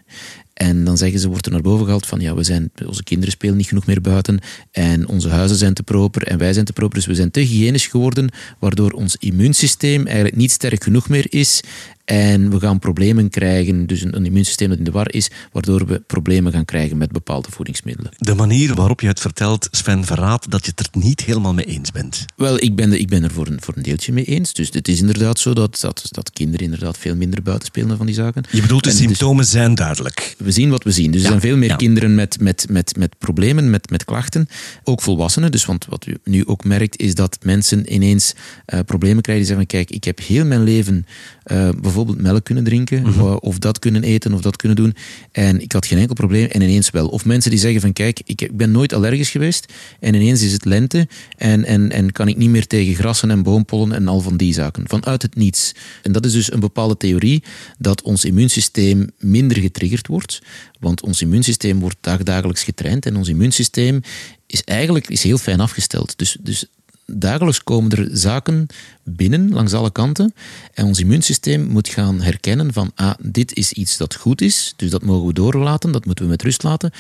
En 0.58 0.84
dan 0.84 0.98
zeggen 0.98 1.20
ze, 1.20 1.28
wordt 1.28 1.46
er 1.46 1.52
naar 1.52 1.62
boven 1.62 1.86
gehaald 1.86 2.06
van 2.06 2.20
ja, 2.20 2.36
we 2.36 2.44
zijn, 2.44 2.72
onze 2.86 3.04
kinderen 3.04 3.32
spelen 3.32 3.58
niet 3.58 3.68
genoeg 3.68 3.86
meer 3.86 4.02
buiten 4.02 4.40
en 4.72 5.08
onze 5.08 5.30
huizen 5.30 5.58
zijn 5.58 5.74
te 5.74 5.84
proper 5.84 6.24
en 6.24 6.38
wij 6.38 6.54
zijn 6.54 6.66
te 6.66 6.74
proper. 6.74 6.96
Dus 6.96 7.06
we 7.06 7.16
zijn 7.16 7.32
te 7.32 7.40
hygiënisch 7.40 7.88
geworden, 7.88 8.30
waardoor 8.60 8.92
ons 8.92 9.16
immuunsysteem 9.16 10.06
eigenlijk 10.06 10.36
niet 10.36 10.52
sterk 10.52 10.84
genoeg 10.84 11.10
meer 11.10 11.26
is 11.30 11.62
en 12.08 12.50
we 12.50 12.60
gaan 12.60 12.80
problemen 12.80 13.30
krijgen, 13.30 13.88
dus 13.88 14.02
een, 14.02 14.16
een, 14.16 14.26
immuunsysteem 14.26 14.70
dat 14.70 14.78
in 14.78 14.84
de 14.84 14.92
war 14.92 15.14
is, 15.14 15.30
waardoor 15.52 15.86
we 15.86 16.00
problemen 16.00 16.52
gaan 16.52 16.66
krijgen 16.66 16.98
met 16.98 17.12
bepaalde 17.12 17.52
voedingsmiddelen. 17.52 18.12
De 18.18 18.36
manier 18.36 18.76
waarop 18.76 19.02
je 19.02 19.08
het 19.08 19.20
vertelt, 19.20 19.68
Sven, 19.72 20.06
verraadt 20.06 20.52
dat 20.52 20.66
je 20.66 20.72
het 20.76 20.80
er 20.80 21.02
niet 21.02 21.24
helemaal 21.24 21.54
mee 21.54 21.66
eens 21.66 21.92
bent. 21.92 22.26
Wel, 22.36 22.64
ik 22.64 22.76
ben, 22.76 22.90
de, 22.90 23.00
ik 23.00 23.08
ben 23.08 23.24
er 23.24 23.32
voor 23.32 23.48
een, 23.48 23.62
voor 23.62 23.74
een 23.78 23.84
deeltje 23.84 24.14
mee 24.14 24.24
eens. 24.24 24.54
Dus 24.54 24.70
het 24.72 24.88
is 24.88 25.00
inderdaad 25.00 25.40
zo 25.40 25.54
dat, 25.54 25.78
dat, 25.80 26.08
dat 26.12 26.32
kinderen 26.32 26.66
inderdaad 26.66 26.98
veel 26.98 27.16
minder 27.16 27.42
buiten 27.42 27.68
spelen 27.68 27.98
van 27.98 28.06
die 28.06 28.16
zaken. 28.16 28.44
Je 28.52 28.62
bedoelt, 28.62 28.84
de 28.84 28.90
en 28.90 28.96
symptomen 28.96 29.42
dus, 29.42 29.52
zijn 29.52 29.76
duidelijk. 29.76 30.36
We 30.38 30.52
zien 30.52 30.70
wat 30.70 30.84
we 30.84 30.92
zien. 30.92 31.12
Dus 31.12 31.22
ja, 31.22 31.26
er 31.26 31.30
zijn 31.30 31.42
veel 31.42 31.58
meer 31.58 31.70
ja. 31.70 31.76
kinderen 31.76 32.16
met, 32.16 32.40
met, 32.40 32.66
met, 32.70 32.98
met 32.98 33.18
problemen, 33.18 33.70
met, 33.70 33.90
met 33.90 34.06
klachten. 34.06 34.48
Ook 34.84 35.02
volwassenen. 35.02 35.52
Dus 35.52 35.66
want 35.66 35.86
wat 35.86 36.06
u 36.06 36.18
nu 36.24 36.46
ook 36.46 36.64
merkt, 36.64 37.00
is 37.00 37.16
dat 37.16 37.38
mensen 37.42 37.94
ineens 37.94 38.34
uh, 38.74 38.80
problemen 38.86 39.22
krijgen. 39.22 39.46
Die 39.46 39.54
zeggen 39.56 39.70
van, 39.70 39.80
kijk, 39.80 39.98
ik 39.98 40.04
heb 40.04 40.20
heel 40.20 40.46
mijn 40.46 40.64
leven 40.64 41.06
uh, 41.46 41.70
bijvoorbeeld 41.70 41.96
melk 42.06 42.44
kunnen 42.44 42.64
drinken, 42.64 43.02
mm 43.02 43.12
-hmm. 43.12 43.38
of 43.40 43.60
dat 43.60 43.80
kunnen 43.80 44.04
eten, 44.04 44.34
of 44.34 44.42
dat 44.42 44.56
kunnen 44.56 44.78
doen. 44.78 44.96
En 45.32 45.62
ik 45.62 45.72
had 45.72 45.86
geen 45.86 45.98
enkel 45.98 46.16
probleem, 46.16 46.46
en 46.46 46.62
ineens 46.62 46.90
wel. 46.90 47.08
Of 47.08 47.26
mensen 47.26 47.52
die 47.52 47.60
zeggen 47.60 47.82
van, 47.82 47.94
kijk, 47.94 48.22
ik 48.26 48.50
ben 48.58 48.72
nooit 48.72 48.94
allergisch 48.94 49.30
geweest, 49.30 49.74
en 50.00 50.14
ineens 50.14 50.42
is 50.42 50.52
het 50.52 50.66
lente, 50.66 51.08
en, 51.38 51.66
en, 51.66 51.92
en 51.92 52.12
kan 52.12 52.28
ik 52.28 52.38
niet 52.38 52.50
meer 52.50 52.68
tegen 52.68 52.96
grassen 52.96 53.32
en 53.32 53.44
boompollen 53.44 53.92
en 53.92 54.08
al 54.08 54.20
van 54.20 54.38
die 54.38 54.54
zaken. 54.54 54.84
Vanuit 54.88 55.22
het 55.22 55.36
niets. 55.36 55.72
En 56.04 56.12
dat 56.12 56.26
is 56.26 56.32
dus 56.32 56.52
een 56.52 56.60
bepaalde 56.60 56.98
theorie, 56.98 57.44
dat 57.78 58.02
ons 58.02 58.26
immuunsysteem 58.26 59.10
minder 59.20 59.58
getriggerd 59.58 60.08
wordt, 60.08 60.42
want 60.80 61.02
ons 61.02 61.22
immuunsysteem 61.22 61.80
wordt 61.80 61.98
dagdagelijks 62.02 62.64
getraind, 62.64 63.06
en 63.06 63.16
ons 63.16 63.28
immuunsysteem 63.28 64.02
is 64.48 64.64
eigenlijk 64.64 65.10
is 65.10 65.24
heel 65.24 65.38
fijn 65.38 65.60
afgesteld. 65.60 66.18
Dus, 66.18 66.38
dus 66.42 66.66
dagelijks 67.14 67.64
komen 67.64 67.92
er 67.92 68.10
zaken 68.12 68.68
binnen 69.04 69.50
langs 69.50 69.74
alle 69.74 69.92
kanten 69.92 70.34
en 70.74 70.86
ons 70.86 71.00
immuunsysteem 71.00 71.68
moet 71.68 71.88
gaan 71.88 72.22
herkennen 72.22 72.74
van 72.74 72.92
ah, 72.96 73.14
dit 73.20 73.56
is 73.56 73.72
iets 73.72 73.98
dat 73.98 74.16
goed 74.16 74.42
is, 74.42 74.74
dus 74.76 74.90
dat 74.90 75.04
mogen 75.04 75.28
we 75.28 75.34
doorlaten, 75.34 75.92
dat 75.92 76.06
moeten 76.06 76.26
we 76.26 76.32
met 76.32 76.42
rust 76.42 76.64
laten. 76.64 76.92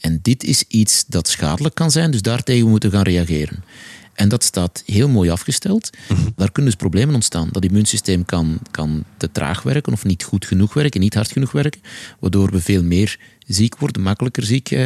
En 0.00 0.18
dit 0.22 0.44
is 0.44 0.64
iets 0.68 1.04
dat 1.06 1.28
schadelijk 1.28 1.74
kan 1.74 1.90
zijn, 1.90 2.10
dus 2.10 2.22
daartegen 2.22 2.68
moeten 2.68 2.90
we 2.90 2.96
gaan 2.96 3.04
reageren. 3.04 3.64
En 4.22 4.28
dat 4.28 4.44
staat 4.44 4.82
heel 4.86 5.08
mooi 5.08 5.30
afgesteld. 5.30 5.90
Daar 6.36 6.52
kunnen 6.52 6.70
dus 6.72 6.80
problemen 6.80 7.14
ontstaan. 7.14 7.48
Dat 7.52 7.64
immuunsysteem 7.64 8.24
kan, 8.24 8.58
kan 8.70 9.04
te 9.16 9.32
traag 9.32 9.62
werken 9.62 9.92
of 9.92 10.04
niet 10.04 10.22
goed 10.22 10.46
genoeg 10.46 10.74
werken, 10.74 11.00
niet 11.00 11.14
hard 11.14 11.32
genoeg 11.32 11.52
werken, 11.52 11.80
waardoor 12.18 12.50
we 12.50 12.60
veel 12.60 12.82
meer 12.82 13.18
ziek 13.46 13.76
worden, 13.76 14.02
makkelijker 14.02 14.42
ziek 14.42 14.70
eh, 14.70 14.80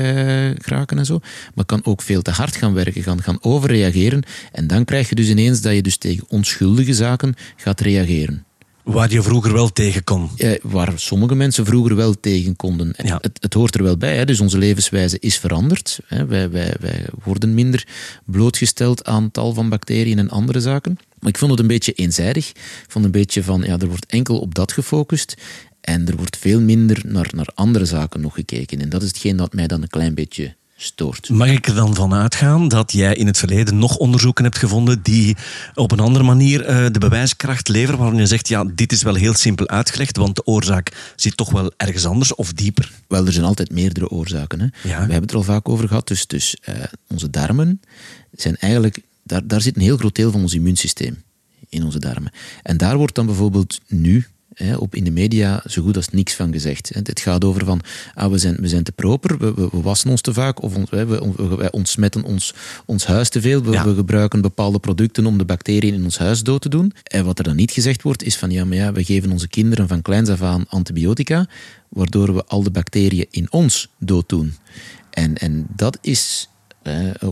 geraken 0.58 0.98
en 0.98 1.06
zo. 1.06 1.20
Maar 1.54 1.64
kan 1.64 1.84
ook 1.84 2.02
veel 2.02 2.22
te 2.22 2.30
hard 2.30 2.56
gaan 2.56 2.74
werken, 2.74 3.02
gaan, 3.02 3.22
gaan 3.22 3.38
overreageren. 3.40 4.22
En 4.52 4.66
dan 4.66 4.84
krijg 4.84 5.08
je 5.08 5.14
dus 5.14 5.28
ineens 5.28 5.60
dat 5.60 5.74
je 5.74 5.82
dus 5.82 5.96
tegen 5.96 6.24
onschuldige 6.28 6.94
zaken 6.94 7.34
gaat 7.56 7.80
reageren. 7.80 8.44
Waar 8.86 9.12
je 9.12 9.22
vroeger 9.22 9.52
wel 9.52 9.72
tegen 9.72 10.04
kon. 10.04 10.30
Ja, 10.36 10.56
waar 10.62 10.92
sommige 10.96 11.34
mensen 11.34 11.66
vroeger 11.66 11.96
wel 11.96 12.20
tegen 12.20 12.56
konden. 12.56 12.94
Ja. 13.02 13.18
Het, 13.20 13.38
het, 13.40 13.54
hoort 13.54 13.74
er 13.74 13.82
wel 13.82 13.96
bij, 13.96 14.16
hè. 14.16 14.24
dus 14.24 14.40
onze 14.40 14.58
levenswijze 14.58 15.18
is 15.18 15.38
veranderd. 15.38 16.00
Hè. 16.06 16.26
Wij, 16.26 16.50
wij, 16.50 16.74
wij 16.80 17.04
worden 17.24 17.54
minder 17.54 17.86
blootgesteld 18.24 19.04
aan 19.04 19.30
tal 19.30 19.54
van 19.54 19.68
bacteriën 19.68 20.18
en 20.18 20.30
andere 20.30 20.60
zaken. 20.60 20.98
Maar 21.18 21.30
ik 21.30 21.38
vond 21.38 21.50
het 21.50 21.60
een 21.60 21.66
beetje 21.66 21.92
eenzijdig. 21.92 22.48
Ik 22.48 22.86
vond 22.88 23.04
een 23.04 23.10
beetje 23.10 23.42
van, 23.42 23.62
ja, 23.62 23.78
er 23.78 23.88
wordt 23.88 24.06
enkel 24.06 24.38
op 24.38 24.54
dat 24.54 24.72
gefocust. 24.72 25.34
En 25.80 26.08
er 26.08 26.16
wordt 26.16 26.36
veel 26.36 26.60
minder 26.60 27.02
naar, 27.06 27.30
naar 27.34 27.48
andere 27.54 27.84
zaken 27.84 28.20
nog 28.20 28.34
gekeken. 28.34 28.80
En 28.80 28.88
dat 28.88 29.02
is 29.02 29.08
hetgeen 29.08 29.36
dat 29.36 29.54
mij 29.54 29.66
dan 29.66 29.82
een 29.82 29.88
klein 29.88 30.14
beetje 30.14 30.54
stoort. 30.76 31.28
Mag 31.28 31.48
ik 31.48 31.66
er 31.66 31.74
dan 31.74 31.94
van 31.94 32.14
uitgaan 32.14 32.68
dat 32.68 32.92
jij 32.92 33.14
in 33.14 33.26
het 33.26 33.38
verleden 33.38 33.78
nog 33.78 33.96
onderzoeken 33.96 34.44
hebt 34.44 34.58
gevonden 34.58 35.02
die 35.02 35.36
op 35.74 35.92
een 35.92 36.00
andere 36.00 36.24
manier 36.24 36.60
uh, 36.60 36.86
de 36.92 36.98
bewijskracht 36.98 37.68
leveren, 37.68 37.98
waarvan 37.98 38.18
je 38.18 38.26
zegt, 38.26 38.48
ja, 38.48 38.64
dit 38.74 38.92
is 38.92 39.02
wel 39.02 39.14
heel 39.14 39.34
simpel 39.34 39.68
uitgelegd, 39.68 40.16
want 40.16 40.36
de 40.36 40.46
oorzaak 40.46 41.12
zit 41.16 41.36
toch 41.36 41.50
wel 41.50 41.72
ergens 41.76 42.06
anders 42.06 42.34
of 42.34 42.52
dieper? 42.52 42.92
Wel, 43.08 43.26
er 43.26 43.32
zijn 43.32 43.44
altijd 43.44 43.70
meerdere 43.70 44.08
oorzaken. 44.08 44.60
Hè. 44.60 44.64
Ja. 44.64 44.72
We 44.82 44.92
hebben 44.94 45.20
het 45.20 45.30
er 45.30 45.36
al 45.36 45.42
vaak 45.42 45.68
over 45.68 45.88
gehad. 45.88 46.08
Dus, 46.08 46.26
dus 46.26 46.56
uh, 46.68 46.74
onze 47.06 47.30
darmen 47.30 47.80
zijn 48.32 48.56
eigenlijk, 48.56 48.98
daar, 49.22 49.46
daar 49.46 49.60
zit 49.60 49.76
een 49.76 49.82
heel 49.82 49.96
groot 49.96 50.14
deel 50.14 50.30
van 50.30 50.40
ons 50.40 50.54
immuunsysteem 50.54 51.22
in 51.68 51.84
onze 51.84 51.98
darmen. 51.98 52.32
En 52.62 52.76
daar 52.76 52.96
wordt 52.96 53.14
dan 53.14 53.26
bijvoorbeeld 53.26 53.80
nu 53.86 54.26
hè, 54.56 54.76
op 54.76 54.94
in 54.94 55.04
de 55.04 55.10
media 55.10 55.62
zo 55.66 55.82
goed 55.82 55.96
als 55.96 56.08
niks 56.08 56.34
van 56.34 56.52
gezegd. 56.52 56.90
Het 56.94 57.20
gaat 57.20 57.44
over 57.44 57.64
van, 57.64 57.80
ah, 58.14 58.30
we, 58.30 58.38
zijn, 58.38 58.56
we 58.60 58.68
zijn 58.68 58.82
te 58.82 58.92
proper, 58.92 59.38
we, 59.38 59.54
we, 59.54 59.68
wassen 59.70 60.10
ons 60.10 60.20
te 60.20 60.32
vaak, 60.32 60.62
of 60.62 60.76
ons, 60.76 60.90
wij, 60.90 61.06
wij 61.56 61.70
ontsmetten 61.70 62.22
ons, 62.24 62.54
ons 62.84 63.06
huis 63.06 63.28
te 63.28 63.40
veel, 63.40 63.62
we, 63.62 63.82
we, 63.82 63.94
gebruiken 63.94 64.40
bepaalde 64.40 64.78
producten 64.78 65.26
om 65.26 65.38
de 65.38 65.44
bacteriën 65.44 65.94
in 65.94 66.04
ons 66.04 66.18
huis 66.18 66.42
dood 66.42 66.60
te 66.60 66.68
doen. 66.68 66.92
En 67.02 67.24
wat 67.24 67.38
er 67.38 67.44
dan 67.44 67.56
niet 67.56 67.70
gezegd 67.70 68.02
wordt, 68.02 68.22
is 68.22 68.36
van, 68.36 68.50
ja, 68.50 68.64
maar 68.64 68.76
ja, 68.76 68.92
we 68.92 69.04
geven 69.04 69.30
onze 69.30 69.48
kinderen 69.48 69.88
van 69.88 70.02
kleins 70.02 70.28
af 70.28 70.42
aan 70.42 70.64
antibiotica, 70.68 71.48
waardoor 71.88 72.34
we 72.34 72.44
al 72.44 72.62
de 72.62 72.70
bacteriën 72.70 73.26
in 73.30 73.52
ons 73.52 73.88
dood 73.98 74.28
doen. 74.28 74.54
En, 75.10 75.36
en 75.36 75.66
dat 75.76 75.98
is 76.00 76.48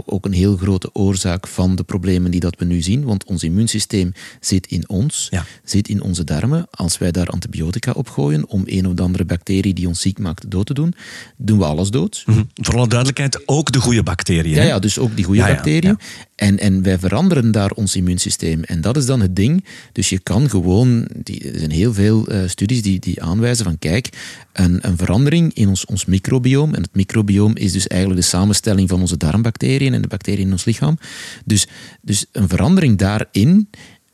ook 0.04 0.24
een 0.24 0.32
heel 0.32 0.56
grote 0.56 0.90
oorzaak 0.92 1.46
van 1.46 1.76
de 1.76 1.82
problemen 1.82 2.30
die 2.30 2.40
dat 2.40 2.56
we 2.58 2.64
nu 2.64 2.82
zien. 2.82 3.04
Want 3.04 3.24
ons 3.24 3.42
immuunsysteem 3.42 4.12
zit 4.40 4.66
in 4.66 4.88
ons, 4.88 5.30
zit 5.64 5.88
in 5.88 6.02
onze 6.02 6.24
darmen. 6.24 6.66
Als 6.70 6.98
wij 6.98 7.10
daar 7.10 7.26
antibiotica 7.26 7.92
op 7.92 8.08
gooien 8.08 8.48
om 8.48 8.62
een 8.66 8.86
of 8.86 9.00
andere 9.00 9.24
bacterie 9.24 9.74
die 9.74 9.88
ons 9.88 10.00
ziek 10.00 10.18
maakt 10.18 10.50
dood 10.50 10.66
te 10.66 10.74
doen, 10.74 10.94
doen 11.36 11.58
we 11.58 11.64
alles 11.64 11.90
dood. 11.90 12.22
Mm 12.26 12.48
Voor 12.54 12.74
alle 12.74 12.88
duidelijkheid, 12.88 13.42
ook 13.48 13.72
de 13.72 13.80
goede 13.80 14.02
bacteriën. 14.02 14.54
Ja, 14.54 14.62
ja, 14.62 14.78
dus 14.78 14.98
ook 14.98 15.16
die 15.16 15.24
goede 15.24 15.42
bacteriën. 15.42 15.98
En, 16.34 16.58
en 16.58 16.82
wij 16.82 16.98
veranderen 16.98 17.50
daar 17.52 17.70
ons 17.70 17.96
immuunsysteem. 17.96 18.62
En 18.62 18.80
dat 18.80 18.96
is 18.96 19.06
dan 19.06 19.20
het 19.20 19.36
ding. 19.36 19.64
Dus 19.92 20.08
je 20.08 20.18
kan 20.18 20.50
gewoon, 20.50 21.08
die, 21.16 21.50
er 21.50 21.58
zijn 21.58 21.70
heel 21.70 21.94
veel 21.94 22.32
uh, 22.32 22.42
studies 22.46 22.82
die, 22.82 22.98
die 23.00 23.22
aanwijzen 23.22 23.64
van 23.64 23.78
kijk, 23.78 24.08
een, 24.52 24.78
een 24.80 24.96
verandering 24.96 25.54
in 25.54 25.68
ons, 25.68 25.84
ons 25.84 26.04
microbioom. 26.04 26.74
En 26.74 26.82
het 26.82 26.94
microbioom 26.94 27.56
is 27.56 27.72
dus 27.72 27.86
eigenlijk 27.86 28.20
de 28.20 28.26
samenstelling 28.26 28.88
van 28.88 29.00
onze 29.00 29.16
darmbacteriën 29.16 29.94
en 29.94 30.02
de 30.02 30.08
bacteriën 30.08 30.46
in 30.46 30.52
ons 30.52 30.64
lichaam. 30.64 30.98
Dus, 31.44 31.66
dus 32.02 32.26
een 32.32 32.48
verandering 32.48 32.98
daarin 32.98 33.68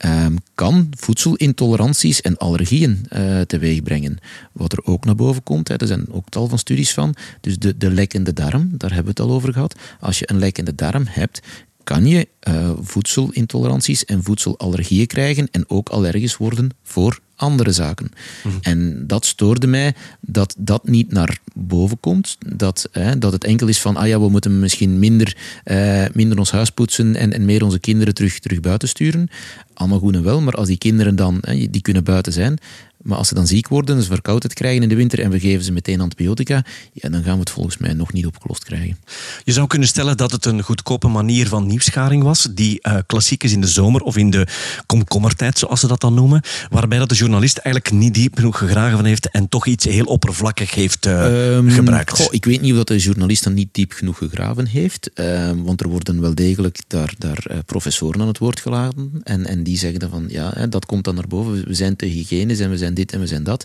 um, 0.05 0.39
kan 0.55 0.89
voedselintoleranties 0.91 2.21
en 2.21 2.37
allergieën 2.37 3.07
uh, 3.13 3.41
teweeg 3.41 3.83
brengen. 3.83 4.19
Wat 4.53 4.73
er 4.73 4.85
ook 4.85 5.05
naar 5.05 5.15
boven 5.15 5.43
komt, 5.43 5.69
hè, 5.69 5.77
er 5.77 5.87
zijn 5.87 6.07
ook 6.11 6.29
tal 6.29 6.49
van 6.49 6.59
studies 6.59 6.93
van. 6.93 7.15
Dus 7.41 7.59
de, 7.59 7.77
de 7.77 7.91
lekkende 7.91 8.33
darm, 8.33 8.71
daar 8.77 8.93
hebben 8.93 9.15
we 9.15 9.23
het 9.23 9.31
al 9.31 9.37
over 9.37 9.53
gehad. 9.53 9.79
Als 10.01 10.19
je 10.19 10.31
een 10.31 10.39
lekkende 10.39 10.75
darm 10.75 11.05
hebt, 11.09 11.41
kan 11.85 12.07
je 12.07 12.29
uh, 12.49 12.71
voedselintoleranties 12.81 14.05
en 14.05 14.23
voedselallergieën 14.23 15.07
krijgen 15.07 15.49
en 15.51 15.65
ook 15.69 15.89
allergisch 15.89 16.37
worden 16.37 16.71
voor 16.83 17.21
andere 17.41 17.73
zaken. 17.73 18.11
Mhm. 18.45 18.55
En 18.63 19.07
dat 19.07 19.27
stoorde 19.27 19.67
mij 19.67 19.95
dat 20.21 20.55
dat 20.59 20.89
niet 20.89 21.13
naar 21.13 21.39
boven 21.55 22.01
komt. 22.01 22.37
Dat, 22.47 22.89
hè, 22.93 23.19
dat 23.19 23.33
het 23.33 23.45
enkel 23.45 23.67
is 23.69 23.81
van, 23.81 23.97
ah 23.97 24.07
ja, 24.07 24.21
we 24.21 24.29
moeten 24.29 24.59
misschien 24.59 24.99
minder, 24.99 25.37
uh, 25.65 26.05
minder 26.13 26.39
ons 26.39 26.51
huis 26.51 26.71
poetsen 26.71 27.17
en, 27.17 27.33
en 27.33 27.45
meer 27.45 27.65
onze 27.65 27.79
kinderen 27.79 28.15
terug, 28.15 28.39
terug 28.39 28.61
buiten 28.61 28.89
sturen. 28.89 29.29
Allemaal 29.75 29.99
goed 29.99 30.15
en 30.15 30.23
wel, 30.23 30.41
maar 30.41 30.55
als 30.55 30.69
die 30.69 30.79
kinderen 30.79 31.17
dan, 31.17 31.39
hè, 31.41 31.71
die 31.71 31.83
kunnen 31.83 32.05
buiten 32.05 32.33
zijn, 32.33 32.59
maar 33.03 33.19
als 33.19 33.29
ze 33.29 33.35
dan 33.35 33.47
ziek 33.47 33.69
worden, 33.69 34.03
ze 34.03 34.09
verkoudheid 34.09 34.55
krijgen 34.55 34.83
in 34.83 34.89
de 34.89 34.95
winter 34.95 35.21
en 35.21 35.31
we 35.31 35.41
geven 35.41 35.65
ze 35.65 35.73
meteen 35.73 36.01
antibiotica, 36.01 36.65
ja, 36.93 37.09
dan 37.09 37.23
gaan 37.23 37.35
we 37.35 37.41
het 37.41 37.51
volgens 37.51 37.77
mij 37.77 37.93
nog 37.93 38.13
niet 38.13 38.27
opgelost 38.27 38.65
krijgen. 38.65 38.99
Je 39.45 39.53
zou 39.53 39.67
kunnen 39.67 39.89
stellen 39.89 40.17
dat 40.17 40.33
het 40.33 40.45
een 40.45 40.63
goedkope 40.63 41.09
manier 41.09 41.49
van 41.49 41.67
nieuwsgaring 41.67 42.23
was, 42.23 42.49
die 42.51 42.79
uh, 42.83 42.97
klassiek 43.07 43.45
is 43.45 43.53
in 43.53 43.61
de 43.61 43.67
zomer 43.69 44.01
of 44.01 44.17
in 44.17 44.31
de 44.31 44.47
komkommertijd, 44.87 45.59
zoals 45.59 45.81
ze 45.81 45.87
dat 45.87 46.01
dan 46.01 46.15
noemen, 46.15 46.43
waarbij 46.71 46.99
dat 46.99 47.09
de 47.09 47.15
journalist 47.15 47.57
eigenlijk 47.57 47.95
niet 47.95 48.15
diep 48.15 48.37
genoeg 48.37 48.59
gegraven 48.59 48.97
van 48.97 49.05
heeft 49.05 49.31
en 49.31 49.49
toch 49.49 49.67
iets 49.67 49.85
heel 49.85 50.05
oppervlakkig 50.05 50.75
heeft 50.75 51.07
uh, 51.07 51.55
um, 51.55 51.71
gebruikt. 51.71 52.17
Goh, 52.17 52.27
ik 52.31 52.45
weet 52.45 52.61
niet 52.61 52.71
of 52.71 52.77
dat 52.77 52.87
de 52.87 52.99
journalist 52.99 53.45
dan 53.45 53.55
niet 53.55 53.69
diep 53.73 53.93
genoeg 53.93 54.19
gegraven 54.19 54.67
heeft, 54.67 55.11
uh, 55.15 55.51
want 55.57 55.81
er 55.81 55.89
worden 55.89 56.21
wel 56.21 56.35
degelijk 56.35 56.79
daar, 56.87 57.15
daar 57.19 57.45
uh, 57.51 57.59
professoren 57.67 58.21
aan 58.21 58.27
het 58.27 58.39
woord 58.39 58.61
geladen 58.61 59.21
en, 59.23 59.47
en 59.47 59.63
die 59.63 59.79
zeggen 59.79 60.01
dan 60.01 60.11
van, 60.11 60.25
ja, 60.29 60.67
dat 60.67 60.87
komt 60.87 61.05
dan 61.05 61.15
naar 61.15 61.29
boven, 61.29 61.65
we 61.65 61.75
zijn 61.75 61.97
te 61.97 62.07
hygiënisch 62.07 62.61
en 62.61 62.71
we 62.71 62.79
zijn 62.91 63.07
dit 63.07 63.13
en 63.13 63.21
we 63.21 63.27
zijn 63.27 63.45
dat. 63.45 63.65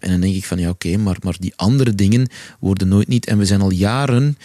En 0.00 0.10
dan 0.10 0.20
denk 0.20 0.34
ik 0.34 0.44
van 0.44 0.58
ja, 0.58 0.68
oké, 0.68 0.96
maar, 0.96 1.16
maar 1.22 1.36
die 1.38 1.52
andere 1.56 1.94
dingen 1.94 2.28
worden 2.60 2.88
nooit 2.88 3.08
niet. 3.08 3.26
En 3.26 3.38
we 3.38 3.44
zijn 3.44 3.60
al 3.60 3.70
jaren 3.70 4.36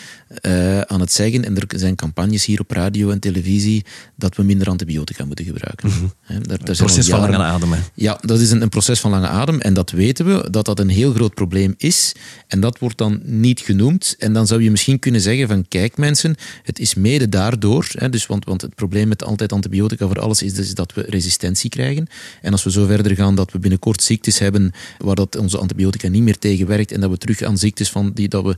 uh, 0.41 0.81
aan 0.81 0.99
het 0.99 1.11
zeggen, 1.11 1.45
en 1.45 1.57
er 1.57 1.65
zijn 1.79 1.95
campagnes 1.95 2.45
hier 2.45 2.59
op 2.59 2.71
radio 2.71 3.09
en 3.09 3.19
televisie, 3.19 3.85
dat 4.15 4.35
we 4.35 4.43
minder 4.43 4.69
antibiotica 4.69 5.25
moeten 5.25 5.45
gebruiken. 5.45 5.89
Mm 5.89 5.95
-hmm. 5.95 6.11
daar, 6.27 6.57
daar 6.57 6.69
een 6.69 6.75
proces 6.75 7.07
van 7.07 7.19
lange 7.19 7.37
adem. 7.37 7.71
Hè? 7.71 7.79
Ja, 7.93 8.17
dat 8.21 8.39
is 8.39 8.51
een, 8.51 8.61
een, 8.61 8.69
proces 8.69 8.99
van 8.99 9.11
lange 9.11 9.27
adem. 9.27 9.59
En 9.59 9.73
dat 9.73 9.91
weten 9.91 10.25
we, 10.25 10.49
dat 10.49 10.65
dat 10.65 10.79
een 10.79 10.89
heel 10.89 11.13
groot 11.13 11.33
probleem 11.33 11.73
is. 11.77 12.13
En 12.47 12.59
dat 12.59 12.79
wordt 12.79 12.97
dan 12.97 13.19
niet 13.23 13.59
genoemd. 13.59 14.15
En 14.19 14.33
dan 14.33 14.47
zou 14.47 14.63
je 14.63 14.71
misschien 14.71 14.99
kunnen 14.99 15.21
zeggen 15.21 15.47
van 15.47 15.67
kijk 15.67 15.97
mensen, 15.97 16.35
het 16.63 16.79
is 16.79 16.93
mede 16.93 17.29
daardoor, 17.29 17.87
hè, 17.91 18.09
dus 18.09 18.25
want, 18.25 18.45
want 18.45 18.61
het 18.61 18.75
probleem 18.75 19.07
met 19.07 19.23
altijd 19.23 19.51
antibiotica 19.51 20.07
voor 20.07 20.19
alles 20.19 20.41
is, 20.41 20.53
dus 20.53 20.73
dat 20.73 20.93
we 20.93 21.01
resistentie 21.01 21.69
krijgen. 21.69 22.07
En 22.41 22.51
als 22.51 22.63
we 22.63 22.71
zo 22.71 22.85
verder 22.85 23.15
gaan 23.15 23.35
dat 23.35 23.51
we 23.51 23.59
binnenkort 23.59 24.01
ziektes 24.15 24.39
hebben 24.39 24.71
waar 24.97 25.15
dat 25.15 25.35
onze 25.35 25.57
antibiotica 25.57 26.07
niet 26.07 26.21
meer 26.21 26.37
tegen 26.37 26.67
werkt 26.67 26.91
en 26.91 27.01
dat 27.01 27.09
we 27.09 27.17
terug 27.17 27.41
aan 27.41 27.57
ziektes 27.57 27.89
van 27.89 28.11
die 28.13 28.27
dat 28.27 28.43
we 28.43 28.55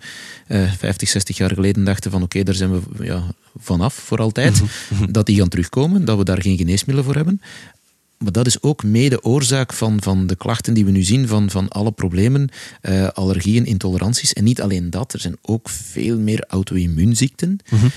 uh, 0.48 0.72
50, 0.72 1.10
60 1.10 1.38
jaar 1.38 1.54
geleden 1.54 1.84
dachten 1.84 2.12
van 2.12 2.24
oké, 2.24 2.44
daar 2.44 2.56
zijn 2.56 2.72
we 2.72 3.06
ja, 3.06 3.24
vanaf 3.60 3.94
voor 3.94 4.18
altijd, 4.18 4.62
dat 5.10 5.26
die 5.26 5.38
gaan 5.38 5.50
terugkomen, 5.50 6.06
dat 6.06 6.18
we 6.18 6.24
daar 6.24 6.42
geen 6.42 6.58
geneesmiddelen 6.58 7.04
voor 7.04 7.16
hebben. 7.16 7.42
Maar 8.18 8.32
dat 8.32 8.48
is 8.48 8.62
ook 8.62 8.84
mede 8.84 9.24
oorzaak 9.24 9.74
van, 9.74 10.02
van 10.02 10.28
de 10.28 10.36
klachten 10.36 10.74
die 10.74 10.86
we 10.86 10.92
nu 10.92 11.04
zien, 11.04 11.28
van, 11.28 11.50
van 11.50 11.70
alle 11.70 11.92
problemen, 11.92 12.50
uh, 12.82 13.08
allergieën, 13.08 13.66
intoleranties. 13.66 14.34
En 14.34 14.44
niet 14.44 14.62
alleen 14.62 14.90
dat, 14.90 15.14
er 15.14 15.20
zijn 15.20 15.38
ook 15.42 15.70
veel 15.70 16.20
meer 16.20 16.46
auto-immuunziekten 16.48 17.60
mm 17.70 17.92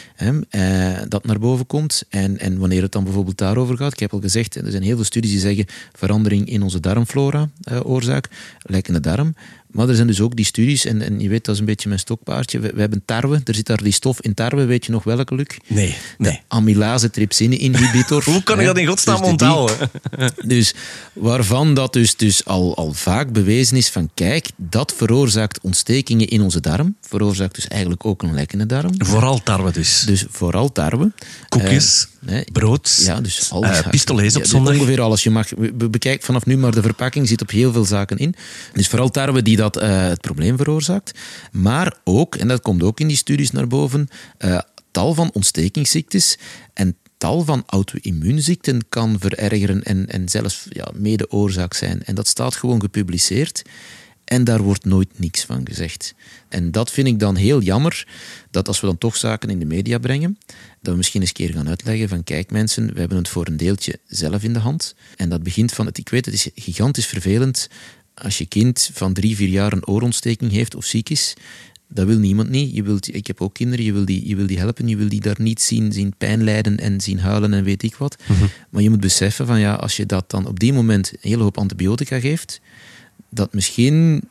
uh, 0.50 0.99
dat 1.09 1.25
naar 1.25 1.39
boven 1.39 1.67
komt. 1.67 2.03
En, 2.09 2.39
en 2.39 2.59
wanneer 2.59 2.83
het 2.83 2.93
dan 2.93 3.05
bijvoorbeeld 3.05 3.39
daarover 3.39 3.77
gaat, 3.77 3.93
ik 3.93 4.00
heb 4.00 4.12
al 4.12 4.21
gezegd, 4.21 4.55
er 4.55 4.71
zijn 4.71 4.83
heel 4.83 4.97
veel 4.97 5.05
studies 5.05 5.31
die 5.31 5.41
zeggen 5.41 5.67
verandering 5.93 6.49
in 6.49 6.62
onze 6.62 6.81
darmflora 6.81 7.49
uh, 7.73 7.81
oorzaak, 7.87 8.29
lekkende 8.62 9.00
darm. 9.00 9.35
Maar 9.73 9.89
er 9.89 9.95
zijn 9.95 10.07
dus 10.07 10.21
ook 10.21 10.37
die 10.37 10.45
studies, 10.45 10.85
en, 10.85 11.03
en 11.03 11.21
je 11.21 11.29
weet, 11.29 11.45
dat 11.45 11.55
is 11.55 11.61
een 11.61 11.67
beetje 11.67 11.89
mijn 11.89 12.00
stokpaardje. 12.00 12.59
We, 12.59 12.73
hebben 12.77 13.03
tarwe, 13.05 13.41
er 13.45 13.55
zit 13.55 13.67
daar 13.67 13.83
die 13.83 13.93
stof 13.93 14.21
in 14.21 14.35
tarwe, 14.35 14.65
weet 14.65 14.87
je 14.87 14.93
nog 14.93 15.05
welke, 15.05 15.35
Luc? 15.35 15.47
Nee, 15.67 15.97
nee. 16.19 16.33
De 16.33 16.39
amylase 16.49 17.11
trypsine 17.11 17.57
inhibitor. 17.57 18.25
Hoe 18.33 18.43
kan 18.43 18.61
ik 18.61 18.67
dat 18.67 18.79
in 18.79 18.87
godsnaam 18.87 19.21
dus 19.21 19.29
onthouden? 19.29 19.91
dus 20.45 20.75
waarvan 21.12 21.75
dat 21.75 21.93
dus, 21.93 22.17
dus 22.17 22.45
al, 22.45 22.77
al 22.77 22.93
vaak 22.93 23.33
bewezen 23.33 23.77
is 23.77 23.89
van, 23.89 24.11
kijk, 24.15 24.49
dat 24.57 24.95
veroorzaakt 24.97 25.61
ontstekingen 25.61 26.29
in 26.29 26.43
onze 26.43 26.61
darm. 26.61 26.97
Veroorzaakt 27.00 27.55
dus 27.55 27.69
eigenlijk 27.69 28.05
ook 28.05 28.23
een 28.23 28.35
lekkende 28.35 28.67
darm. 28.67 28.93
Vooral 28.99 29.43
tarwe 29.43 29.73
dus. 29.73 30.03
Dus 30.07 30.25
vooral 30.31 30.73
tarwe. 30.73 31.12
Koekjes. 31.49 32.07
Uh, 32.11 32.19
Nee, 32.21 32.45
brood, 32.53 33.03
ja, 33.05 33.21
dus 33.21 33.50
alles. 33.50 33.79
Uh, 33.79 33.89
pistolets 33.89 34.37
op 34.37 34.45
zondag. 34.45 34.75
ongeveer 34.75 35.00
alles. 35.00 35.23
Je 35.23 35.31
mag, 35.31 35.49
bekijk 35.75 36.23
vanaf 36.23 36.47
nu 36.47 36.57
maar 36.57 36.71
de 36.71 36.83
verpakking, 36.83 37.29
zit 37.29 37.43
op 37.43 37.50
heel 37.50 37.73
veel 37.73 37.85
zaken 37.85 38.17
in. 38.17 38.35
Dus 38.73 38.89
vooral 38.89 39.11
tarwe 39.11 39.43
die 39.43 39.57
dat 39.61 39.83
uh, 39.83 40.09
het 40.09 40.21
probleem 40.21 40.57
veroorzaakt. 40.57 41.19
Maar 41.52 41.97
ook, 42.05 42.35
en 42.35 42.49
dat 42.49 42.61
komt 42.61 42.83
ook 42.83 43.00
in 43.00 43.07
die 43.07 43.17
studies 43.17 43.50
naar 43.50 43.67
boven, 43.67 44.09
uh, 44.38 44.59
tal 44.90 45.14
van 45.14 45.31
ontstekingsziektes 45.33 46.38
en 46.75 46.97
tal 47.19 47.45
van 47.45 47.62
auto-immuunziekten 47.67 48.88
kan 48.88 49.17
verergeren 49.19 49.83
en, 49.83 50.09
en 50.09 50.29
zelfs 50.29 50.67
ja, 50.69 50.88
mede 50.95 51.31
oorzaak 51.31 51.75
zijn. 51.75 52.02
En 52.05 52.14
dat 52.14 52.29
staat 52.29 52.57
gewoon 52.57 52.81
gepubliceerd. 52.81 53.62
En 54.25 54.45
daar 54.45 54.62
wordt 54.62 54.85
nooit 54.85 55.19
niks 55.19 55.45
van 55.45 55.67
gezegd. 55.67 56.14
En 56.49 56.71
dat 56.71 56.90
vind 56.90 57.07
ik 57.07 57.19
dan 57.19 57.37
heel 57.37 57.61
jammer, 57.61 58.09
dat 58.50 58.69
als 58.69 58.81
we 58.81 58.87
dan 58.87 58.99
toch 58.99 59.17
zaken 59.17 59.50
in 59.50 59.59
de 59.59 59.64
media 59.64 59.99
brengen, 59.99 60.38
dat 60.81 60.93
we 60.93 60.97
misschien 60.97 61.21
eens 61.21 61.33
keer 61.33 61.52
gaan 61.52 61.69
uitleggen 61.69 62.09
van 62.09 62.25
kijk 62.25 62.50
mensen, 62.50 62.93
we 62.93 62.99
hebben 62.99 63.19
het 63.19 63.29
voor 63.29 63.47
een 63.47 63.57
deeltje 63.57 63.99
zelf 64.07 64.43
in 64.43 64.52
de 64.52 64.59
hand. 64.59 64.95
En 65.17 65.29
dat 65.29 65.43
begint 65.43 65.73
van, 65.73 65.87
het, 65.87 65.99
ik 65.99 66.09
weet 66.09 66.25
het 66.25 66.35
is 66.35 66.49
gigantisch 66.55 67.07
vervelend 67.07 67.69
als 68.23 68.39
je 68.39 68.47
kind 68.47 68.91
van 68.93 69.12
drie, 69.12 69.37
vier 69.37 69.49
jaar 69.49 69.73
een 69.73 69.87
oorontsteking 69.87 70.50
heeft 70.50 70.75
of 70.75 70.85
ziek 70.85 71.11
is. 71.11 71.35
Dat 71.89 72.07
wil 72.07 72.19
niemand 72.19 72.49
niet. 72.49 72.75
Je 72.75 72.83
wilt, 72.83 73.15
ik 73.15 73.27
heb 73.27 73.41
ook 73.41 73.55
kinderen, 73.55 73.85
je 73.85 73.93
wil, 73.93 74.05
die, 74.05 74.29
je 74.29 74.37
wil 74.37 74.47
die 74.47 74.59
helpen, 74.59 74.89
je 74.89 74.97
wil 74.97 75.09
die 75.09 75.21
daar 75.21 75.37
niet 75.39 75.61
zien, 75.61 75.93
zien 75.93 76.15
pijn 76.19 76.45
lijden 76.45 76.79
en 76.79 77.00
zien 77.00 77.19
huilen 77.19 77.53
en 77.53 77.65
weet 77.65 77.83
ik 77.83 77.95
wat. 77.95 78.17
Mhm. 78.29 78.45
Maar 78.71 78.83
je 78.83 78.91
moet 78.91 79.00
beseffen 79.00 79.47
van 79.47 79.61
ja, 79.61 79.75
als 79.75 79.97
je 79.97 80.07
dat 80.07 80.31
dan 80.31 80.47
op 80.47 80.61
die 80.61 80.73
moment 80.73 81.12
een 81.12 81.31
hele 81.31 81.43
hoop 81.43 81.59
antibiotica 81.59 82.21
geeft, 82.21 82.61
dat 83.31 83.55
misschien 83.55 84.23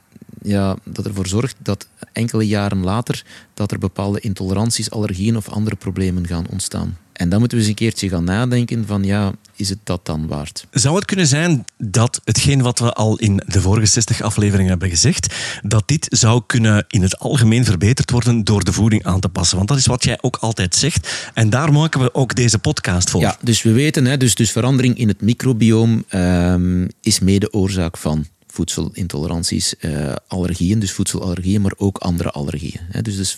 ja, 0.42 0.78
dat 0.84 1.06
ervoor 1.06 1.28
zorgt 1.28 1.56
dat 1.64 1.88
enkele 2.14 2.48
jaren 2.48 2.84
later 2.84 3.24
dat 3.54 3.72
er 3.72 3.80
bepaalde 3.80 4.20
intoleranties, 4.20 4.92
allergieën 4.92 5.38
of 5.38 5.50
andere 5.50 5.76
problemen 5.76 6.28
gaan 6.28 6.48
ontstaan. 6.50 6.98
En 7.20 7.30
dan 7.30 7.40
moeten 7.40 7.58
we 7.58 7.64
eens 7.64 7.72
een 7.72 7.80
keertje 7.80 8.10
gaan 8.10 8.24
nadenken 8.24 8.86
van 8.86 9.04
ja, 9.04 9.34
is 9.56 9.70
het 9.70 9.80
dat 9.84 10.06
dan 10.06 10.28
waard? 10.28 10.68
Zou 10.72 10.96
het 10.96 11.06
kunnen 11.06 11.28
zijn 11.28 11.66
dat 11.78 12.22
hetgeen 12.24 12.62
wat 12.62 12.80
we 12.80 12.94
al 12.94 13.18
in 13.18 13.44
de 13.46 13.62
vorige 13.62 13.86
60 13.86 14.22
afleveringen 14.22 14.70
hebben 14.70 14.90
gezegd, 14.90 15.36
dat 15.62 15.84
dit 15.88 16.08
zou 16.10 16.42
kunnen 16.46 16.86
in 16.88 17.02
het 17.02 17.20
algemeen 17.20 17.66
verbeterd 17.66 18.12
worden 18.12 18.44
door 18.44 18.64
de 18.64 18.74
voeding 18.74 19.04
aan 19.06 19.20
te 19.20 19.30
passen? 19.30 19.58
Want 19.58 19.70
dat 19.70 19.78
is 19.78 19.86
wat 19.86 20.04
jij 20.04 20.18
ook 20.22 20.38
altijd 20.38 20.76
zegt. 20.76 21.30
En 21.34 21.50
daar 21.50 21.74
maken 21.74 22.02
we 22.02 22.14
ook 22.14 22.36
deze 22.36 22.60
podcast 22.60 23.10
voor. 23.10 23.22
Ja, 23.22 23.38
dus 23.42 23.62
we 23.62 23.72
weten, 23.72 24.06
hè, 24.06 24.18
dus, 24.18 24.36
dus 24.36 24.52
verandering 24.52 24.98
in 24.98 25.08
het 25.08 25.22
microbioom 25.22 26.04
um, 26.14 26.88
is 27.02 27.20
mede 27.20 27.54
oorzaak 27.54 27.98
van 27.98 28.26
voedselintoleranties, 28.60 29.74
uh, 29.80 30.16
allergieën, 30.28 30.80
dus 30.80 30.92
voedselallergieën, 30.92 31.62
maar 31.62 31.74
ook 31.78 31.98
andere 31.98 32.30
allergieën. 32.30 32.80
Dus, 33.02 33.16
dus 33.16 33.38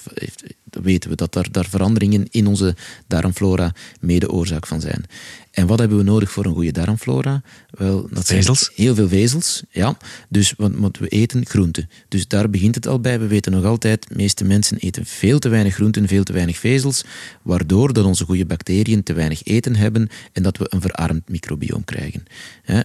dat 0.72 0.84
weten 0.84 1.10
we, 1.10 1.16
dat 1.16 1.34
daar, 1.34 1.52
daar 1.52 1.70
veranderingen 1.70 2.28
in 2.30 2.48
onze 2.48 2.76
darmflora 3.08 3.74
mede 4.00 4.32
oorzaak 4.32 4.68
van 4.68 4.82
zijn. 4.82 5.06
En 5.52 5.68
wat 5.68 5.80
hebben 5.80 5.98
we 5.98 6.04
nodig 6.04 6.32
voor 6.32 6.46
een 6.46 6.54
goede 6.54 6.72
darmflora? 6.72 7.42
Wel, 7.70 8.08
dat 8.12 8.26
vezels? 8.26 8.60
Zijn 8.60 8.72
heel 8.76 8.96
veel 8.96 9.08
vezels, 9.08 9.64
ja. 9.70 9.98
Dus 10.30 10.54
wat, 10.58 10.98
we 10.98 11.08
eten 11.08 11.46
groenten. 11.46 11.90
Dus 12.08 12.28
daar 12.28 12.50
begint 12.50 12.76
het 12.76 12.88
al 12.88 13.00
bij. 13.00 13.20
We 13.20 13.28
weten 13.28 13.52
nog 13.52 13.66
altijd, 13.66 14.08
de 14.08 14.16
meeste 14.16 14.44
mensen 14.44 14.78
eten 14.78 15.06
veel 15.06 15.40
te 15.40 15.50
weinig 15.50 15.74
groenten, 15.74 16.08
veel 16.08 16.24
te 16.24 16.34
weinig 16.34 16.58
vezels, 16.58 17.04
waardoor 17.42 17.94
dat 17.94 18.06
onze 18.06 18.26
goede 18.26 18.46
bacteriën 18.46 19.04
te 19.04 19.14
weinig 19.14 19.44
eten 19.44 19.76
hebben 19.76 20.10
en 20.34 20.44
dat 20.44 20.58
we 20.58 20.66
een 20.70 20.82
verarmd 20.82 21.30
microbioom 21.30 21.84
krijgen. 21.84 22.24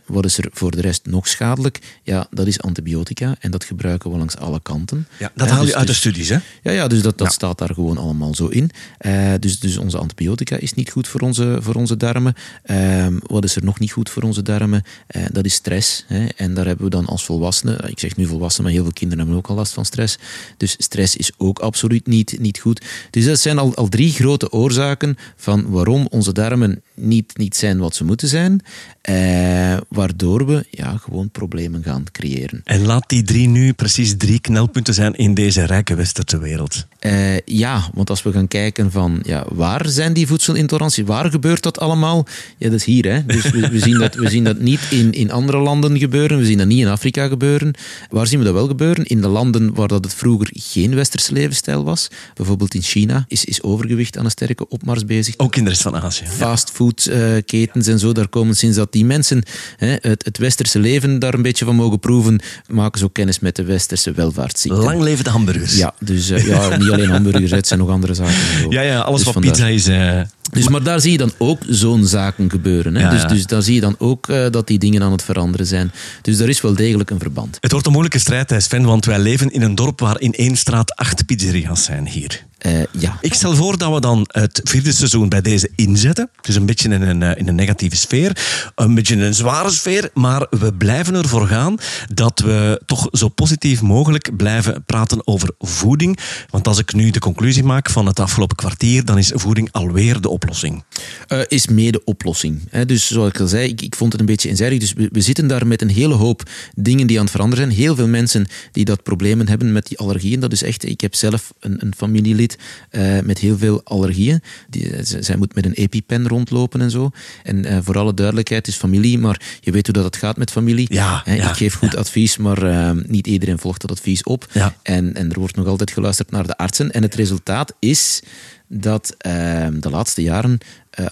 wat 0.06 0.24
is 0.24 0.38
er 0.38 0.48
voor 0.52 0.70
de 0.70 0.80
rest 0.80 1.06
nog 1.06 1.28
schadelijk? 1.28 1.78
Ja, 2.02 2.26
dat 2.30 2.46
is 2.46 2.60
antibiotica 2.60 3.36
en 3.38 3.50
dat 3.50 3.64
gebruiken 3.64 4.10
we 4.10 4.18
langs 4.18 4.36
alle 4.36 4.60
kanten. 4.62 5.06
Ja, 5.18 5.32
dat 5.34 5.48
haal 5.48 5.60
je 5.60 5.66
dus, 5.66 5.74
uit 5.74 5.86
de 5.86 5.92
dus- 5.92 6.00
studies, 6.00 6.28
hè? 6.28 6.38
Ja, 6.62 6.70
ja 6.70 6.86
dus 6.86 7.02
dat, 7.02 7.18
dat 7.18 7.32
staat 7.32 7.58
daar 7.58 7.74
gewoon 7.76 7.98
allemaal 7.98 8.34
zo 8.34 8.46
in. 8.46 8.70
Uh, 9.00 9.32
dus, 9.40 9.60
dus 9.60 9.76
onze 9.76 9.98
antibiotica 9.98 10.56
is 10.56 10.74
niet 10.74 10.90
goed 10.90 11.08
voor 11.08 11.20
onze, 11.20 11.58
voor 11.60 11.74
onze 11.74 11.96
darmen. 11.96 12.34
Ehm, 12.62 13.18
wat 13.26 13.44
is 13.44 13.56
er 13.56 13.64
nog 13.64 13.78
niet 13.78 13.92
goed 13.92 14.10
voor 14.10 14.22
onze 14.22 14.42
darmen? 14.42 14.82
Uh, 15.16 15.22
dat 15.32 15.44
is 15.44 15.54
stress. 15.54 16.04
Hè. 16.06 16.26
En 16.26 16.54
daar 16.54 16.66
hebben 16.66 16.84
we 16.84 16.90
dan 16.90 17.06
als 17.06 17.24
volwassenen, 17.24 17.90
ik 17.90 17.98
zeg 17.98 18.16
nu 18.16 18.26
volwassenen, 18.26 18.64
maar 18.64 18.72
heel 18.72 18.82
veel 18.84 18.92
kinderen 18.92 19.24
hebben 19.24 19.42
ook 19.42 19.50
al 19.50 19.56
last 19.56 19.72
van 19.72 19.84
stress. 19.84 20.18
Dus 20.56 20.76
stress 20.78 21.16
is 21.16 21.30
ook 21.36 21.58
absoluut 21.58 22.06
niet, 22.06 22.36
niet 22.38 22.58
goed. 22.58 22.84
Dus 23.10 23.24
dat 23.24 23.38
zijn 23.38 23.58
al, 23.58 23.74
al 23.74 23.88
drie 23.88 24.12
grote 24.12 24.52
oorzaken 24.52 25.16
van 25.36 25.70
waarom 25.70 26.06
onze 26.10 26.32
darmen 26.32 26.82
niet, 26.94 27.36
niet 27.36 27.56
zijn 27.56 27.78
wat 27.78 27.94
ze 27.94 28.04
moeten 28.04 28.28
zijn. 28.28 28.62
Uh, 29.10 29.76
waardoor 29.88 30.46
we 30.46 30.66
ja, 30.70 30.96
gewoon 30.96 31.30
problemen 31.30 31.82
gaan 31.82 32.04
creëren. 32.12 32.60
En 32.64 32.86
laat 32.86 33.08
die 33.08 33.22
drie 33.22 33.48
nu 33.48 33.72
precies 33.72 34.16
drie 34.16 34.40
knelpunten 34.40 34.94
zijn 34.94 35.14
in 35.14 35.34
deze 35.34 35.64
rijke 35.64 35.94
westerse 35.94 36.38
wereld. 36.38 36.86
Uh, 37.06 37.38
ja, 37.44 37.90
want 37.94 38.10
als 38.10 38.22
we 38.22 38.32
gaan 38.32 38.48
kijken 38.48 38.90
van 38.90 39.20
ja, 39.22 39.44
waar 39.48 39.88
zijn 39.88 40.12
die 40.12 40.26
voedselintoleranties, 40.26 41.04
waar 41.04 41.30
gebeurt 41.30 41.62
dat 41.62 41.78
allemaal? 41.78 42.26
Ja, 42.58 42.68
dat 42.68 42.78
is 42.78 42.84
hier. 42.84 43.04
Hè. 43.12 43.26
Dus 43.26 43.50
we, 43.50 43.68
we, 43.68 43.78
zien 43.78 43.98
dat, 43.98 44.14
we 44.14 44.28
zien 44.28 44.44
dat 44.44 44.58
niet 44.58 44.80
in, 44.90 45.12
in 45.12 45.30
andere 45.30 45.58
landen 45.58 45.98
gebeuren, 45.98 46.38
we 46.38 46.46
zien 46.46 46.58
dat 46.58 46.66
niet 46.66 46.80
in 46.80 46.88
Afrika 46.88 47.28
gebeuren. 47.28 47.74
Waar 48.10 48.26
zien 48.26 48.38
we 48.38 48.44
dat 48.44 48.54
wel 48.54 48.66
gebeuren? 48.66 49.04
In 49.04 49.20
de 49.20 49.28
landen 49.28 49.74
waar 49.74 49.88
dat 49.88 50.04
het 50.04 50.14
vroeger 50.14 50.48
geen 50.52 50.94
westerse 50.94 51.32
levensstijl 51.32 51.84
was, 51.84 52.08
bijvoorbeeld 52.34 52.74
in 52.74 52.82
China, 52.82 53.24
is, 53.28 53.44
is 53.44 53.62
overgewicht 53.62 54.18
aan 54.18 54.24
een 54.24 54.30
sterke 54.30 54.68
opmars 54.68 55.04
bezig. 55.04 55.34
Ook 55.36 55.56
in 55.56 55.64
de 55.64 55.70
rest 55.70 55.82
van 55.82 55.96
Azië. 55.96 56.24
Fastfoodketens 56.26 57.86
uh, 57.86 57.92
en 57.92 57.98
zo, 57.98 58.12
daar 58.12 58.28
komen 58.28 58.56
sinds 58.56 58.76
dat 58.76 58.92
die 58.92 59.04
mensen 59.04 59.42
hè, 59.76 59.96
het, 60.00 60.24
het 60.24 60.38
westerse 60.38 60.78
leven 60.78 61.18
daar 61.18 61.34
een 61.34 61.42
beetje 61.42 61.64
van 61.64 61.76
mogen 61.76 61.98
proeven, 61.98 62.40
maken 62.66 62.98
ze 62.98 63.04
ook 63.04 63.14
kennis 63.14 63.38
met 63.38 63.56
de 63.56 63.64
westerse 63.64 64.12
welvaartsziekten. 64.12 64.82
Lang 64.82 65.00
leven 65.00 65.24
de 65.24 65.30
hamburgers. 65.30 65.76
Ja, 65.76 65.94
dus 66.00 66.30
uh, 66.30 66.46
ja, 66.46 66.76
niet 66.76 66.95
alleen 66.96 67.10
hamburgers, 67.10 67.50
het 67.50 67.66
zijn 67.66 67.80
nog 67.80 67.88
andere 67.88 68.14
zaken. 68.14 68.34
Ja, 68.68 68.80
ja, 68.80 69.00
alles 69.00 69.24
dus 69.24 69.32
wat 69.32 69.42
pizza 69.42 69.66
is. 69.66 69.88
Uh... 69.88 70.20
Dus, 70.52 70.68
maar 70.68 70.82
daar 70.82 71.00
zie 71.00 71.12
je 71.12 71.18
dan 71.18 71.32
ook 71.38 71.62
zo'n 71.68 72.06
zaken 72.06 72.50
gebeuren. 72.50 72.94
Hè? 72.94 73.10
dus, 73.10 73.24
dus 73.24 73.46
daar 73.46 73.62
zie 73.62 73.74
je 73.74 73.80
dan 73.80 73.94
ook 73.98 74.28
uh, 74.28 74.46
dat 74.50 74.66
die 74.66 74.78
dingen 74.78 75.02
aan 75.02 75.12
het 75.12 75.22
veranderen 75.22 75.66
zijn. 75.66 75.92
Dus 76.22 76.36
daar 76.36 76.48
is 76.48 76.60
wel 76.60 76.74
degelijk 76.74 77.10
een 77.10 77.18
verband. 77.18 77.58
Het 77.60 77.70
wordt 77.70 77.86
een 77.86 77.92
moeilijke 77.92 78.18
strijd, 78.18 78.54
Sven, 78.58 78.84
want 78.84 79.04
wij 79.04 79.18
leven 79.18 79.50
in 79.50 79.62
een 79.62 79.74
dorp 79.74 80.00
waar 80.00 80.20
in 80.20 80.32
één 80.32 80.56
straat 80.56 80.94
acht 80.94 81.26
pizzeria's 81.26 81.84
zijn 81.84 82.06
hier. 82.08 82.44
Uh, 82.66 82.82
ja. 82.90 83.18
Ik 83.20 83.34
stel 83.34 83.54
voor 83.54 83.78
dat 83.78 83.94
we 83.94 84.00
dan 84.00 84.28
het 84.30 84.60
vierde 84.64 84.92
seizoen 84.92 85.28
bij 85.28 85.40
deze 85.40 85.70
inzetten. 85.74 86.30
Dus 86.40 86.54
een 86.54 86.66
beetje 86.66 86.88
in 86.88 87.02
een, 87.02 87.22
in 87.36 87.48
een 87.48 87.54
negatieve 87.54 87.96
sfeer, 87.96 88.36
een 88.74 88.94
beetje 88.94 89.14
in 89.14 89.20
een 89.20 89.34
zware 89.34 89.70
sfeer, 89.70 90.10
maar 90.14 90.46
we 90.50 90.74
blijven 90.74 91.14
ervoor 91.14 91.46
gaan 91.46 91.76
dat 92.14 92.40
we 92.40 92.82
toch 92.86 93.08
zo 93.12 93.28
positief 93.28 93.82
mogelijk 93.82 94.36
blijven 94.36 94.84
praten 94.84 95.26
over 95.26 95.50
voeding. 95.58 96.18
Want 96.50 96.66
als 96.66 96.78
ik 96.78 96.92
nu 96.92 97.10
de 97.10 97.18
conclusie 97.18 97.64
maak 97.64 97.90
van 97.90 98.06
het 98.06 98.20
afgelopen 98.20 98.56
kwartier, 98.56 99.04
dan 99.04 99.18
is 99.18 99.32
voeding 99.34 99.72
alweer 99.72 100.20
de 100.20 100.28
oplossing. 100.28 100.84
Uh, 101.28 101.40
is 101.48 101.66
mede 101.66 102.04
oplossing. 102.04 102.84
Dus 102.86 103.06
zoals 103.06 103.28
ik 103.28 103.40
al 103.40 103.46
zei, 103.46 103.68
ik, 103.68 103.82
ik 103.82 103.96
vond 103.96 104.12
het 104.12 104.20
een 104.20 104.26
beetje 104.26 104.48
inzijdig. 104.48 104.78
Dus 104.78 104.92
we, 104.92 105.08
we, 105.12 105.20
zitten 105.20 105.46
daar 105.46 105.66
met 105.66 105.82
een 105.82 105.90
hele 105.90 106.14
hoop 106.14 106.42
dingen 106.74 107.06
die 107.06 107.16
aan 107.16 107.22
het 107.22 107.32
veranderen 107.32 107.64
zijn. 107.64 107.78
Heel 107.78 107.94
veel 107.94 108.08
mensen 108.08 108.46
die 108.72 108.84
dat 108.84 109.02
problemen 109.02 109.48
hebben 109.48 109.72
met 109.72 109.86
die 109.86 109.98
allergieën. 109.98 110.40
Dat 110.40 110.52
is 110.52 110.62
echt, 110.62 110.84
ik 110.84 111.00
heb 111.00 111.14
zelf 111.14 111.52
een, 111.60 111.76
een 111.84 111.94
familielid 111.96 112.55
uh, 112.90 113.20
met 113.20 113.38
heel 113.38 113.58
veel 113.58 113.80
allergieën. 113.84 114.42
Die, 114.68 114.90
zij 115.02 115.36
moet 115.36 115.54
met 115.54 115.64
een 115.64 115.72
EpiPen 115.72 116.28
rondlopen 116.28 116.80
en 116.80 116.90
zo. 116.90 117.10
En 117.42 117.66
uh, 117.66 117.78
voor 117.82 117.98
alle 117.98 118.14
duidelijkheid, 118.14 118.68
is 118.68 118.76
familie, 118.76 119.18
maar 119.18 119.40
je 119.60 119.70
weet 119.70 119.86
hoe 119.86 119.94
dat 119.94 120.04
het 120.04 120.16
gaat 120.16 120.36
met 120.36 120.50
familie. 120.50 120.86
Ja, 120.94 121.22
ja. 121.24 121.32
Ik 121.32 121.56
geef 121.56 121.74
goed 121.74 121.96
advies, 121.96 122.36
maar 122.36 122.94
niet 123.06 123.26
iedereen 123.26 123.58
volgt 123.58 123.80
dat 123.80 123.90
advies 123.90 124.22
op. 124.22 124.46
Ja. 124.52 124.76
En, 124.82 125.14
en 125.14 125.32
er 125.32 125.38
wordt 125.38 125.56
nog 125.56 125.66
altijd 125.66 125.90
geluisterd 125.90 126.30
naar 126.30 126.46
de 126.46 126.56
artsen. 126.56 126.90
En 126.90 127.02
het 127.02 127.14
resultaat 127.14 127.74
is 127.78 128.22
dat 128.68 129.14
uh, 129.26 129.32
de 129.80 129.90
laatste 129.90 130.22
jaren 130.22 130.58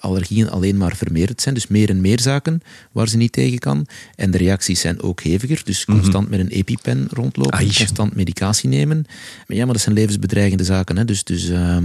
allergieën 0.00 0.50
alleen 0.50 0.76
maar 0.76 0.96
vermeerderd 0.96 1.40
zijn. 1.40 1.54
Dus 1.54 1.66
meer 1.66 1.88
en 1.88 2.00
meer 2.00 2.20
zaken 2.20 2.62
waar 2.92 3.08
ze 3.08 3.16
niet 3.16 3.32
tegen 3.32 3.58
kan. 3.58 3.86
En 4.16 4.30
de 4.30 4.38
reacties 4.38 4.80
zijn 4.80 5.02
ook 5.02 5.22
heviger. 5.22 5.60
Dus 5.64 5.86
mhm. 5.86 5.98
constant 5.98 6.30
met 6.30 6.40
een 6.40 6.48
EpiPen 6.48 7.08
rondlopen, 7.10 7.58
constant 7.58 8.14
medicatie 8.14 8.68
nemen. 8.68 9.04
Maar 9.46 9.56
ja, 9.56 9.64
maar 9.64 9.74
dat 9.74 9.82
zijn 9.82 9.94
levensbedreigende 9.94 10.64
zaken. 10.64 10.96
Hè. 10.96 11.04
Dus, 11.04 11.24
dus 11.24 11.48
uh, 11.48 11.76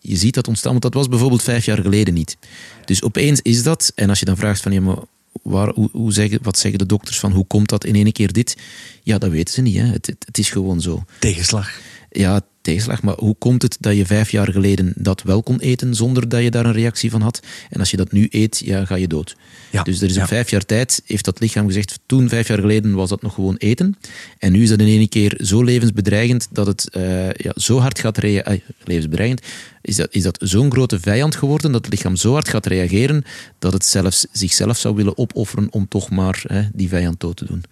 je 0.00 0.16
ziet 0.16 0.34
dat 0.34 0.48
ontstaan, 0.48 0.70
want 0.70 0.82
dat 0.82 0.94
was 0.94 1.08
bijvoorbeeld 1.08 1.42
vijf 1.42 1.64
jaar 1.64 1.78
geleden 1.82 2.14
niet. 2.14 2.36
Dus 2.84 3.02
opeens 3.02 3.40
is 3.42 3.62
dat, 3.62 3.92
en 3.94 4.08
als 4.08 4.18
je 4.18 4.24
dan 4.24 4.36
vraagt 4.36 4.60
van 4.60 4.72
ja, 4.72 4.80
maar 4.80 4.96
Waar, 5.42 5.72
hoe, 5.74 5.88
hoe 5.92 6.12
zeggen, 6.12 6.38
wat 6.42 6.58
zeggen 6.58 6.78
de 6.78 6.86
dokters 6.86 7.18
van 7.18 7.32
hoe 7.32 7.46
komt 7.46 7.68
dat 7.68 7.84
in 7.84 7.94
één 7.94 8.12
keer 8.12 8.32
dit? 8.32 8.56
Ja, 9.02 9.18
dat 9.18 9.30
weten 9.30 9.54
ze 9.54 9.60
niet. 9.60 9.76
Hè. 9.76 9.84
Het, 9.84 10.06
het, 10.06 10.24
het 10.26 10.38
is 10.38 10.50
gewoon 10.50 10.80
zo. 10.80 11.04
Tegenslag. 11.18 11.70
Ja, 12.10 12.40
tegenslag. 12.68 13.02
Maar 13.02 13.14
hoe 13.18 13.36
komt 13.38 13.62
het 13.62 13.76
dat 13.80 13.96
je 13.96 14.06
vijf 14.06 14.30
jaar 14.30 14.52
geleden 14.52 14.92
dat 14.96 15.22
wel 15.22 15.42
kon 15.42 15.60
eten 15.60 15.94
zonder 15.94 16.28
dat 16.28 16.42
je 16.42 16.50
daar 16.50 16.66
een 16.66 16.72
reactie 16.72 17.10
van 17.10 17.20
had? 17.20 17.40
En 17.70 17.80
als 17.80 17.90
je 17.90 17.96
dat 17.96 18.12
nu 18.12 18.26
eet, 18.30 18.62
ja, 18.64 18.84
ga 18.84 18.94
je 18.94 19.08
dood. 19.08 19.36
Ja, 19.70 19.82
dus 19.82 20.00
er 20.00 20.08
is 20.08 20.16
in 20.16 20.26
vijf 20.26 20.50
jaar 20.50 20.64
tijd, 20.64 21.02
heeft 21.06 21.24
dat 21.24 21.40
lichaam 21.40 21.66
gezegd, 21.66 21.98
toen 22.06 22.28
vijf 22.28 22.48
jaar 22.48 22.58
geleden 22.58 22.94
was 22.94 23.08
dat 23.08 23.22
nog 23.22 23.34
gewoon 23.34 23.56
eten. 23.56 23.96
En 24.38 24.52
nu 24.52 24.62
is 24.62 24.68
dat 24.68 24.80
in 24.80 24.86
één 24.86 25.08
keer 25.08 25.40
zo 25.42 25.62
levensbedreigend 25.62 26.48
dat 26.50 26.66
het 26.66 26.88
uh, 26.96 27.30
ja, 27.30 27.52
zo 27.54 27.78
hard 27.78 27.98
gaat 27.98 28.18
reageren. 28.18 28.52
Uh, 28.52 28.60
levensbedreigend, 28.84 29.42
is 29.82 29.96
dat, 29.96 30.08
is 30.10 30.22
dat 30.22 30.38
zo'n 30.42 30.72
grote 30.72 31.00
vijand 31.00 31.36
geworden 31.36 31.72
dat 31.72 31.84
het 31.84 31.94
lichaam 31.94 32.16
zo 32.16 32.32
hard 32.32 32.48
gaat 32.48 32.66
reageren 32.66 33.24
dat 33.58 33.72
het 33.72 33.84
zelfs 33.84 34.26
zichzelf 34.32 34.78
zou 34.78 34.94
willen 34.94 35.18
opofferen 35.18 35.66
om 35.70 35.88
toch 35.88 36.10
maar 36.10 36.44
hè, 36.46 36.62
die 36.72 36.88
vijand 36.88 37.20
dood 37.20 37.36
te 37.36 37.44
doen. 37.44 37.62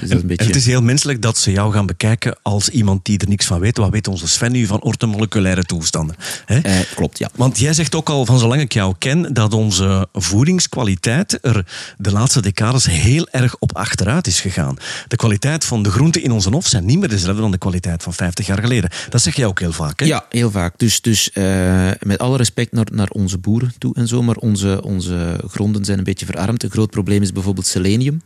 Dus 0.00 0.10
een 0.10 0.26
beetje... 0.26 0.46
Het 0.46 0.56
is 0.56 0.66
heel 0.66 0.82
menselijk 0.82 1.22
dat 1.22 1.38
ze 1.38 1.50
jou 1.52 1.72
gaan 1.72 1.86
bekijken 1.86 2.38
als 2.42 2.68
iemand 2.68 3.04
die 3.04 3.18
er 3.18 3.28
niks 3.28 3.46
van 3.46 3.60
weet. 3.60 3.76
Wat 3.76 3.90
weet 3.90 4.08
onze 4.08 4.28
Sven 4.28 4.52
nu 4.52 4.66
van 4.66 4.80
ortomoleculaire 4.80 5.64
toestanden? 5.64 6.16
Eh, 6.46 6.78
klopt, 6.94 7.18
ja. 7.18 7.30
Want 7.34 7.58
jij 7.58 7.72
zegt 7.72 7.94
ook 7.94 8.08
al 8.08 8.26
van 8.26 8.38
zolang 8.38 8.60
ik 8.60 8.72
jou 8.72 8.94
ken 8.98 9.34
dat 9.34 9.54
onze 9.54 10.08
voedingskwaliteit 10.12 11.38
er 11.42 11.66
de 11.98 12.12
laatste 12.12 12.40
decades 12.42 12.86
heel 12.86 13.28
erg 13.30 13.56
op 13.58 13.76
achteruit 13.76 14.26
is 14.26 14.40
gegaan. 14.40 14.76
De 15.08 15.16
kwaliteit 15.16 15.64
van 15.64 15.82
de 15.82 15.90
groenten 15.90 16.22
in 16.22 16.32
onze 16.32 16.50
hof 16.50 16.66
zijn 16.66 16.84
niet 16.84 16.98
meer 16.98 17.08
dezelfde 17.08 17.40
dan 17.40 17.50
de 17.50 17.58
kwaliteit 17.58 18.02
van 18.02 18.12
50 18.12 18.46
jaar 18.46 18.58
geleden. 18.58 18.90
Dat 19.08 19.22
zeg 19.22 19.36
jij 19.36 19.46
ook 19.46 19.60
heel 19.60 19.72
vaak, 19.72 20.00
hè? 20.00 20.06
Ja, 20.06 20.26
heel 20.28 20.50
vaak. 20.50 20.78
Dus, 20.78 21.00
dus 21.00 21.30
uh, 21.34 21.90
met 22.00 22.18
alle 22.18 22.36
respect 22.36 22.72
naar, 22.72 22.86
naar 22.92 23.08
onze 23.08 23.38
boeren 23.38 23.72
toe 23.78 23.94
en 23.94 24.08
zo, 24.08 24.22
maar 24.22 24.36
onze, 24.36 24.82
onze 24.82 25.40
gronden 25.48 25.84
zijn 25.84 25.98
een 25.98 26.04
beetje 26.04 26.26
verarmd. 26.26 26.62
Een 26.62 26.70
groot 26.70 26.90
probleem 26.90 27.22
is 27.22 27.32
bijvoorbeeld 27.32 27.66
selenium. 27.66 28.22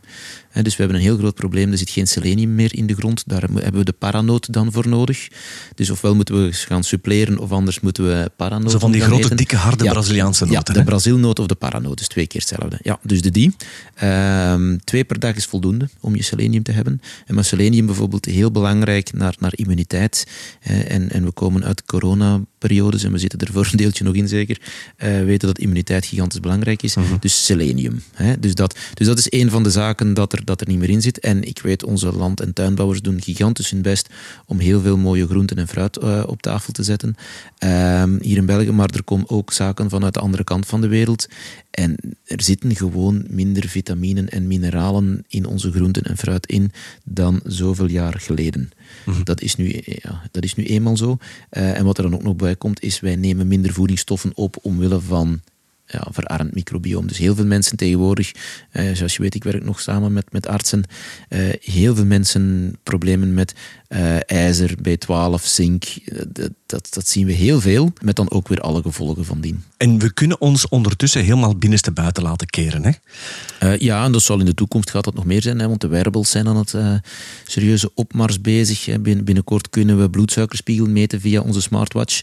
Dus 0.61 0.75
we 0.75 0.83
hebben 0.83 0.97
een 0.97 1.07
heel 1.07 1.17
groot 1.17 1.35
probleem. 1.35 1.56
Er 1.65 1.77
zit 1.77 1.89
geen 1.89 2.07
selenium 2.07 2.55
meer 2.55 2.75
in 2.75 2.87
de 2.87 2.95
grond. 2.95 3.23
Daar 3.25 3.41
hebben 3.41 3.73
we 3.73 3.83
de 3.83 3.91
paranoot 3.91 4.53
dan 4.53 4.71
voor 4.71 4.87
nodig. 4.87 5.27
Dus 5.75 5.89
ofwel 5.89 6.15
moeten 6.15 6.43
we 6.43 6.53
gaan 6.53 6.83
suppleren, 6.83 7.37
of 7.37 7.51
anders 7.51 7.79
moeten 7.79 8.03
we 8.03 8.31
paranoot 8.35 8.71
Zo 8.71 8.79
van 8.79 8.91
die 8.91 9.01
grote, 9.01 9.35
dikke, 9.35 9.55
harde 9.55 9.89
Braziliaanse 9.89 10.45
noten. 10.45 10.73
Ja, 10.73 10.79
de 10.79 10.83
Brazilnoot 10.83 11.39
of 11.39 11.45
de 11.45 11.55
paranoot 11.55 11.99
is 11.99 12.07
twee 12.07 12.27
keer 12.27 12.39
hetzelfde. 12.39 12.79
Ja, 12.81 12.99
dus 13.01 13.21
de 13.21 13.31
die. 13.31 13.55
Ehm, 13.93 14.77
twee 14.83 15.03
per 15.03 15.19
dag 15.19 15.35
is 15.35 15.45
voldoende 15.45 15.89
om 15.99 16.15
je 16.15 16.23
selenium 16.23 16.63
te 16.63 16.71
hebben. 16.71 17.01
En 17.25 17.35
maar 17.35 17.43
selenium 17.43 17.85
bijvoorbeeld 17.85 18.25
heel 18.25 18.51
belangrijk 18.51 19.13
naar, 19.13 19.35
naar 19.39 19.53
immuniteit. 19.55 20.27
en, 20.61 21.11
en 21.11 21.23
we 21.23 21.31
komen 21.31 21.63
uit 21.63 21.85
corona 21.85 22.41
periodes, 22.57 23.03
en 23.03 23.11
we 23.11 23.17
zitten 23.17 23.39
er 23.39 23.51
voor 23.51 23.67
een 23.71 23.77
deeltje 23.77 24.03
nog 24.03 24.13
in 24.13 24.27
zeker, 24.27 24.57
uh, 24.97 25.23
weten 25.23 25.47
dat 25.47 25.59
immuniteit 25.59 26.05
gigantisch 26.05 26.39
belangrijk 26.39 26.83
is. 26.83 26.95
Mhm. 26.95 27.15
Dus 27.19 27.45
selenium. 27.45 28.03
Hè? 28.13 28.39
Dus, 28.39 28.55
dat, 28.55 28.77
dus 28.93 29.07
dat 29.07 29.17
is 29.17 29.27
een 29.29 29.49
van 29.49 29.63
de 29.63 29.71
zaken 29.71 30.13
dat 30.13 30.33
er, 30.33 30.45
dat 30.45 30.61
er 30.61 30.67
niet 30.67 30.79
meer 30.79 30.89
in 30.89 31.01
zit. 31.01 31.19
En 31.19 31.46
ik 31.47 31.59
weet, 31.59 31.83
onze 31.83 32.11
land- 32.11 32.41
en 32.41 32.53
tuinbouwers 32.53 33.01
doen 33.01 33.21
gigantisch 33.21 33.69
hun 33.69 33.81
best 33.81 34.09
om 34.45 34.59
heel 34.59 34.81
veel 34.81 34.97
mooie 34.97 35.27
groenten 35.27 35.57
en 35.57 35.67
fruit 35.67 35.97
uh, 36.03 36.23
op 36.27 36.41
tafel 36.41 36.73
te 36.73 36.83
zetten. 36.83 37.15
Um, 37.59 38.17
hier 38.21 38.37
in 38.37 38.45
België, 38.45 38.71
maar 38.71 38.89
er 38.89 39.03
komen 39.03 39.29
ook 39.29 39.53
zaken 39.53 39.89
vanuit 39.89 40.13
de 40.13 40.19
andere 40.19 40.43
kant 40.43 40.65
van 40.65 40.81
de 40.81 40.87
wereld. 40.87 41.27
En 41.71 41.95
er 42.25 42.41
zitten 42.41 42.75
gewoon 42.75 43.25
minder 43.29 43.67
vitaminen 43.67 44.29
en 44.29 44.47
mineralen 44.47 45.23
in 45.27 45.45
onze 45.45 45.71
groenten 45.71 46.03
en 46.03 46.17
fruit 46.17 46.45
in 46.45 46.71
dan 47.03 47.39
zoveel 47.43 47.87
jaar 47.87 48.19
geleden. 48.19 48.71
Mhm. 49.05 49.23
dat, 49.23 49.41
is 49.41 49.55
nu, 49.55 49.81
ja, 49.83 50.21
dat 50.31 50.43
is 50.43 50.55
nu 50.55 50.63
eenmaal 50.63 50.97
zo. 50.97 51.17
Uh, 51.51 51.77
en 51.77 51.85
wat 51.85 51.97
er 51.97 52.03
dan 52.03 52.13
ook 52.13 52.23
nog 52.23 52.35
bij 52.35 52.55
komt, 52.55 52.81
is 52.83 52.99
wij 52.99 53.15
nemen 53.15 53.47
minder 53.47 53.73
voedingsstoffen 53.73 54.31
op 54.35 54.57
omwille 54.61 54.99
van 54.99 55.41
ja, 55.87 56.07
verarmd 56.11 56.53
microbioom. 56.53 57.07
Dus 57.07 57.17
heel 57.17 57.35
veel 57.35 57.45
mensen 57.45 57.77
tegenwoordig, 57.77 58.31
eh, 58.71 58.93
zoals 58.93 59.15
je 59.15 59.21
weet, 59.21 59.35
ik 59.35 59.43
werk 59.43 59.63
nog 59.63 59.79
samen 59.79 60.13
met, 60.13 60.31
met 60.31 60.47
artsen, 60.47 60.83
eh, 61.29 61.39
heel 61.61 61.95
veel 61.95 62.05
mensen 62.05 62.75
problemen 62.83 63.33
met 63.33 63.53
eh, 63.87 64.15
ijzer, 64.25 64.75
B12, 64.87 65.43
zink. 65.43 65.83
Eh, 65.83 66.21
dat, 66.27 66.51
dat, 66.65 66.87
dat, 66.89 67.07
zien 67.07 67.25
we 67.25 67.31
heel 67.31 67.61
veel, 67.61 67.93
met 68.01 68.15
dan 68.15 68.31
ook 68.31 68.47
weer 68.47 68.59
alle 68.59 68.81
gevolgen 68.81 69.25
van 69.25 69.41
dien. 69.41 69.63
En 69.77 69.99
we 69.99 70.13
kunnen 70.13 70.41
ons 70.41 70.67
ondertussen 70.67 71.23
helemaal 71.23 71.55
binnenste 71.55 71.91
buiten 71.91 72.23
laten 72.23 72.47
keren, 72.47 72.83
hè? 72.83 72.91
Uh, 73.63 73.79
ja, 73.79 74.03
en 74.03 74.11
dat 74.11 74.21
zal 74.21 74.39
in 74.39 74.45
de 74.45 74.53
toekomst 74.53 74.89
gaat 74.89 75.03
dat 75.03 75.13
nog 75.13 75.25
meer 75.25 75.41
zijn, 75.41 75.59
hè, 75.59 75.67
want 75.67 75.81
de 75.81 75.87
wearables 75.87 76.29
zijn 76.29 76.47
aan 76.47 76.57
het 76.57 76.73
uh, 76.73 76.93
serieuze 77.45 77.91
opmars 77.93 78.41
bezig. 78.41 78.85
Hè. 78.85 78.99
binnenkort 78.99 79.69
kunnen 79.69 79.99
we 80.01 80.09
bloedsuikerspiegel 80.09 80.87
meten 80.87 81.21
via 81.21 81.41
onze 81.41 81.61
smartwatch. 81.61 82.21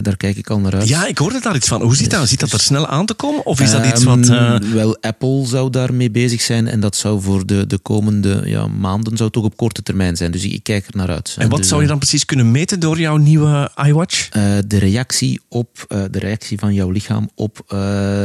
Daar 0.00 0.16
kijk 0.16 0.36
ik 0.36 0.50
al 0.50 0.58
naar 0.58 0.74
uit. 0.74 0.88
Ja, 0.88 1.06
ik 1.06 1.18
hoorde 1.18 1.40
daar 1.40 1.56
iets 1.56 1.68
van. 1.68 1.82
Hoe 1.82 1.96
ziet 1.96 2.10
dat? 2.10 2.28
Ziet 2.28 2.40
dat 2.40 2.52
er 2.52 2.60
snel 2.60 2.86
aan 2.86 3.06
te 3.06 3.14
komen? 3.14 3.46
Of 3.46 3.60
is 3.60 3.70
dat 3.70 3.86
iets 3.86 4.04
wat... 4.04 4.28
Ehm, 4.28 4.72
wel, 4.72 4.98
Apple 5.00 5.46
zou 5.46 5.70
daarmee 5.70 6.10
bezig 6.10 6.40
zijn 6.40 6.68
en 6.68 6.80
dat 6.80 6.96
zou 6.96 7.20
voor 7.20 7.46
de, 7.46 7.66
de 7.66 7.78
komende 7.78 8.42
ja, 8.44 8.66
maanden 8.66 9.16
zou 9.16 9.30
toch 9.30 9.44
op 9.44 9.56
korte 9.56 9.82
termijn 9.82 10.16
zijn. 10.16 10.30
Dus 10.30 10.44
ik, 10.44 10.62
kijk 10.62 10.86
er 10.86 10.99
naar 11.00 11.10
uit. 11.10 11.36
En 11.38 11.48
wat 11.48 11.58
dus, 11.58 11.68
zou 11.68 11.82
je 11.82 11.88
dan 11.88 11.98
precies 11.98 12.24
kunnen 12.24 12.50
meten 12.50 12.80
door 12.80 12.98
jouw 12.98 13.16
nieuwe 13.16 13.70
iWatch? 13.84 14.28
de 14.66 14.78
reactie 14.78 15.40
op 15.48 15.84
de 15.88 16.18
reactie 16.18 16.58
van 16.58 16.74
jouw 16.74 16.90
lichaam 16.90 17.30
op 17.34 17.64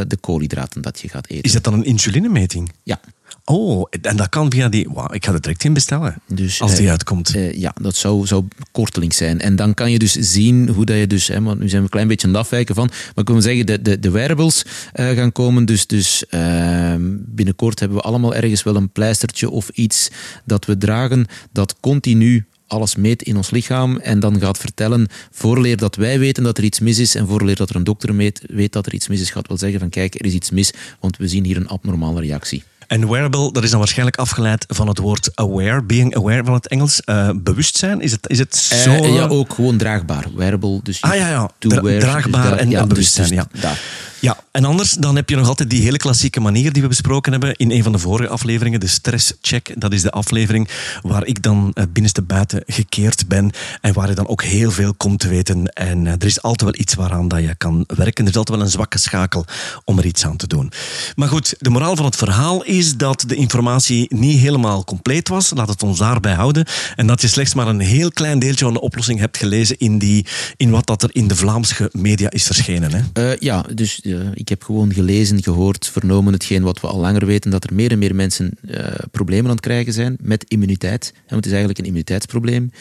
de 0.07 0.17
koolhydraten 0.19 0.81
dat 0.81 0.99
je 0.99 1.09
gaat 1.09 1.27
eten. 1.27 1.43
Is 1.43 1.51
dat 1.51 1.63
dan 1.63 1.73
een 1.73 1.85
insulinemeting? 1.85 2.71
Ja. 2.83 2.99
Oh, 3.45 3.87
en 4.01 4.15
dat 4.15 4.29
kan 4.29 4.51
via 4.51 4.69
die... 4.69 4.89
Wow, 4.89 5.13
ik 5.13 5.25
ga 5.25 5.33
het 5.33 5.43
direct 5.43 5.63
in 5.63 5.73
bestellen, 5.73 6.21
dus, 6.27 6.61
als 6.61 6.75
die 6.75 6.89
uitkomt. 6.89 7.33
Ja, 7.53 7.73
dat 7.81 7.95
zou, 7.95 8.27
zou 8.27 8.47
korteling 8.71 9.13
zijn. 9.13 9.41
En 9.41 9.55
dan 9.55 9.73
kan 9.73 9.91
je 9.91 9.99
dus 9.99 10.11
zien 10.11 10.69
hoe 10.69 10.85
dat 10.85 10.97
je 10.97 11.07
dus... 11.07 11.27
Hè, 11.27 11.41
want 11.41 11.59
nu 11.59 11.69
zijn 11.69 11.77
we 11.77 11.83
een 11.83 11.91
klein 11.91 12.07
beetje 12.07 12.27
aan 12.27 12.33
het 12.33 12.41
afwijken 12.41 12.75
van... 12.75 12.87
Maar 12.87 13.23
ik 13.23 13.27
wil 13.27 13.41
zeggen, 13.41 13.65
de, 13.65 13.81
de, 13.81 13.99
de 13.99 14.11
wearables 14.11 14.65
uh, 14.95 15.09
gaan 15.09 15.31
komen. 15.31 15.65
Dus, 15.65 15.87
dus 15.87 16.23
uh, 16.29 16.95
binnenkort 17.09 17.79
hebben 17.79 17.97
we 17.97 18.03
allemaal 18.03 18.35
ergens 18.35 18.63
wel 18.63 18.75
een 18.75 18.89
pleistertje 18.89 19.49
of 19.49 19.69
iets 19.69 20.09
dat 20.45 20.65
we 20.65 20.77
dragen 20.77 21.25
dat 21.51 21.75
continu 21.79 22.45
alles 22.67 22.95
meet 22.95 23.23
in 23.23 23.37
ons 23.37 23.49
lichaam 23.49 23.97
en 23.97 24.19
dan 24.19 24.39
gaat 24.39 24.57
vertellen, 24.57 25.07
voorleer 25.31 25.77
dat 25.77 25.95
wij 25.95 26.19
weten 26.19 26.43
dat 26.43 26.57
er 26.57 26.63
iets 26.63 26.79
mis 26.79 26.99
is 26.99 27.15
en 27.15 27.27
voorleer 27.27 27.55
dat 27.55 27.69
er 27.69 27.75
een 27.75 27.83
dokter 27.83 28.15
meet, 28.15 28.41
weet 28.47 28.73
dat 28.73 28.85
er 28.85 28.93
iets 28.93 29.07
mis 29.07 29.21
is, 29.21 29.29
gaat 29.29 29.47
wel 29.47 29.57
zeggen 29.57 29.79
van 29.79 29.89
kijk, 29.89 30.19
er 30.19 30.25
is 30.25 30.33
iets 30.33 30.51
mis, 30.51 30.73
want 30.99 31.17
we 31.17 31.27
zien 31.27 31.45
hier 31.45 31.57
een 31.57 31.67
abnormale 31.67 32.19
reactie. 32.19 32.63
En 32.87 33.09
wearable, 33.09 33.51
dat 33.51 33.63
is 33.63 33.69
dan 33.69 33.79
waarschijnlijk 33.79 34.17
afgeleid 34.17 34.65
van 34.67 34.87
het 34.87 34.97
woord 34.97 35.31
aware, 35.35 35.83
being 35.83 36.15
aware 36.15 36.43
van 36.43 36.53
het 36.53 36.67
Engels. 36.67 37.01
Uh, 37.05 37.29
bewustzijn, 37.35 38.01
is 38.01 38.11
het, 38.11 38.29
is 38.29 38.39
het 38.39 38.55
zo? 38.55 38.91
Uh, 38.91 39.13
ja, 39.15 39.27
ook 39.27 39.53
gewoon 39.53 39.77
draagbaar. 39.77 40.25
Wearable, 40.35 40.79
dus 40.83 41.01
ah 41.01 41.15
ja, 41.15 41.29
ja. 41.29 41.49
Dra 41.57 41.81
draagbaar 41.99 42.51
dus 42.51 42.59
en, 42.59 42.69
ja, 42.69 42.87
bewustzijn. 42.87 43.29
Dus, 43.29 43.45
dus, 43.51 43.61
ja. 43.61 43.73
Ja, 44.19 44.37
en 44.51 44.65
anders 44.65 44.91
dan 44.91 45.15
heb 45.15 45.29
je 45.29 45.35
nog 45.35 45.47
altijd 45.47 45.69
die 45.69 45.81
hele 45.81 45.97
klassieke 45.97 46.39
manier 46.39 46.73
die 46.73 46.81
we 46.81 46.87
besproken 46.87 47.31
hebben 47.31 47.55
in 47.55 47.71
een 47.71 47.83
van 47.83 47.91
de 47.91 47.97
vorige 47.97 48.29
afleveringen, 48.29 48.79
de 48.79 48.87
stresscheck. 48.87 49.73
Dat 49.77 49.93
is 49.93 50.01
de 50.01 50.11
aflevering 50.11 50.69
waar 51.01 51.25
ik 51.25 51.43
dan 51.43 51.71
uh, 51.73 51.83
binnenste 51.89 52.21
buiten 52.21 52.63
gekeerd 52.65 53.27
ben 53.27 53.51
en 53.81 53.93
waar 53.93 54.09
je 54.09 54.15
dan 54.15 54.27
ook 54.27 54.43
heel 54.43 54.71
veel 54.71 54.93
komt 54.93 55.19
te 55.19 55.27
weten. 55.27 55.65
En 55.73 56.05
er 56.07 56.25
is 56.25 56.41
altijd 56.41 56.71
wel 56.71 56.81
iets 56.81 56.93
waaraan 56.93 57.27
dat 57.27 57.39
je 57.39 57.55
kan 57.55 57.83
werken. 57.87 58.23
Er 58.23 58.31
is 58.31 58.37
altijd 58.37 58.57
wel 58.57 58.65
een 58.65 58.71
zwakke 58.71 58.97
schakel 58.97 59.45
om 59.83 59.97
er 59.97 60.05
iets 60.05 60.25
aan 60.25 60.37
te 60.37 60.47
doen. 60.47 60.71
Maar 61.15 61.27
goed, 61.27 61.55
de 61.57 61.69
moraal 61.69 61.95
van 61.95 62.05
het 62.05 62.15
verhaal 62.15 62.63
is 62.63 62.95
dat 62.95 63.23
de 63.27 63.35
informatie 63.35 64.15
niet 64.15 64.39
helemaal 64.39 64.83
compleet 64.83 65.27
was. 65.27 65.51
Laat 65.55 65.69
het 65.69 65.83
ons 65.83 65.97
daarbij 65.97 66.33
houden. 66.33 66.65
En 66.95 67.07
dat 67.07 67.21
je 67.21 67.27
slechts 67.27 67.53
maar 67.53 67.67
een 67.67 67.79
heel 67.79 68.11
klein 68.11 68.39
deeltje 68.39 68.65
van 68.65 68.73
de 68.73 68.81
oplossing 68.81 69.19
hebt 69.19 69.37
gelezen 69.37 69.77
in, 69.77 69.97
die, 69.97 70.25
in 70.57 70.69
wat 70.69 70.87
dat 70.87 71.03
er 71.03 71.09
in 71.11 71.27
de 71.27 71.35
Vlaamse 71.35 71.89
media 71.91 72.29
is 72.29 72.43
verschenen. 72.43 72.91
Hè? 72.91 73.31
Uh, 73.31 73.37
ja, 73.39 73.65
dus 73.73 73.99
uh, 74.05 74.27
ik 74.33 74.49
heb 74.49 74.63
gewoon 74.63 74.93
gelezen, 74.93 75.43
gehoord, 75.43 75.87
vernomen 75.87 76.33
hetgeen 76.33 76.63
wat 76.63 76.81
we 76.81 76.87
al 76.87 76.99
langer 76.99 77.25
weten, 77.25 77.51
dat 77.51 77.63
er 77.63 77.73
meer 77.73 77.91
en 77.91 77.99
meer 77.99 78.15
mensen 78.15 78.57
uh, 78.61 78.87
problemen 79.11 79.45
aan 79.45 79.55
het 79.55 79.65
krijgen 79.65 79.93
zijn 79.93 80.17
met 80.21 80.45
immuniteit. 80.47 81.11
Want 81.13 81.35
het 81.35 81.45
is 81.45 81.51
eigenlijk 81.51 81.79
een 81.79 81.85
immuniteitsprobleem. 81.85 82.71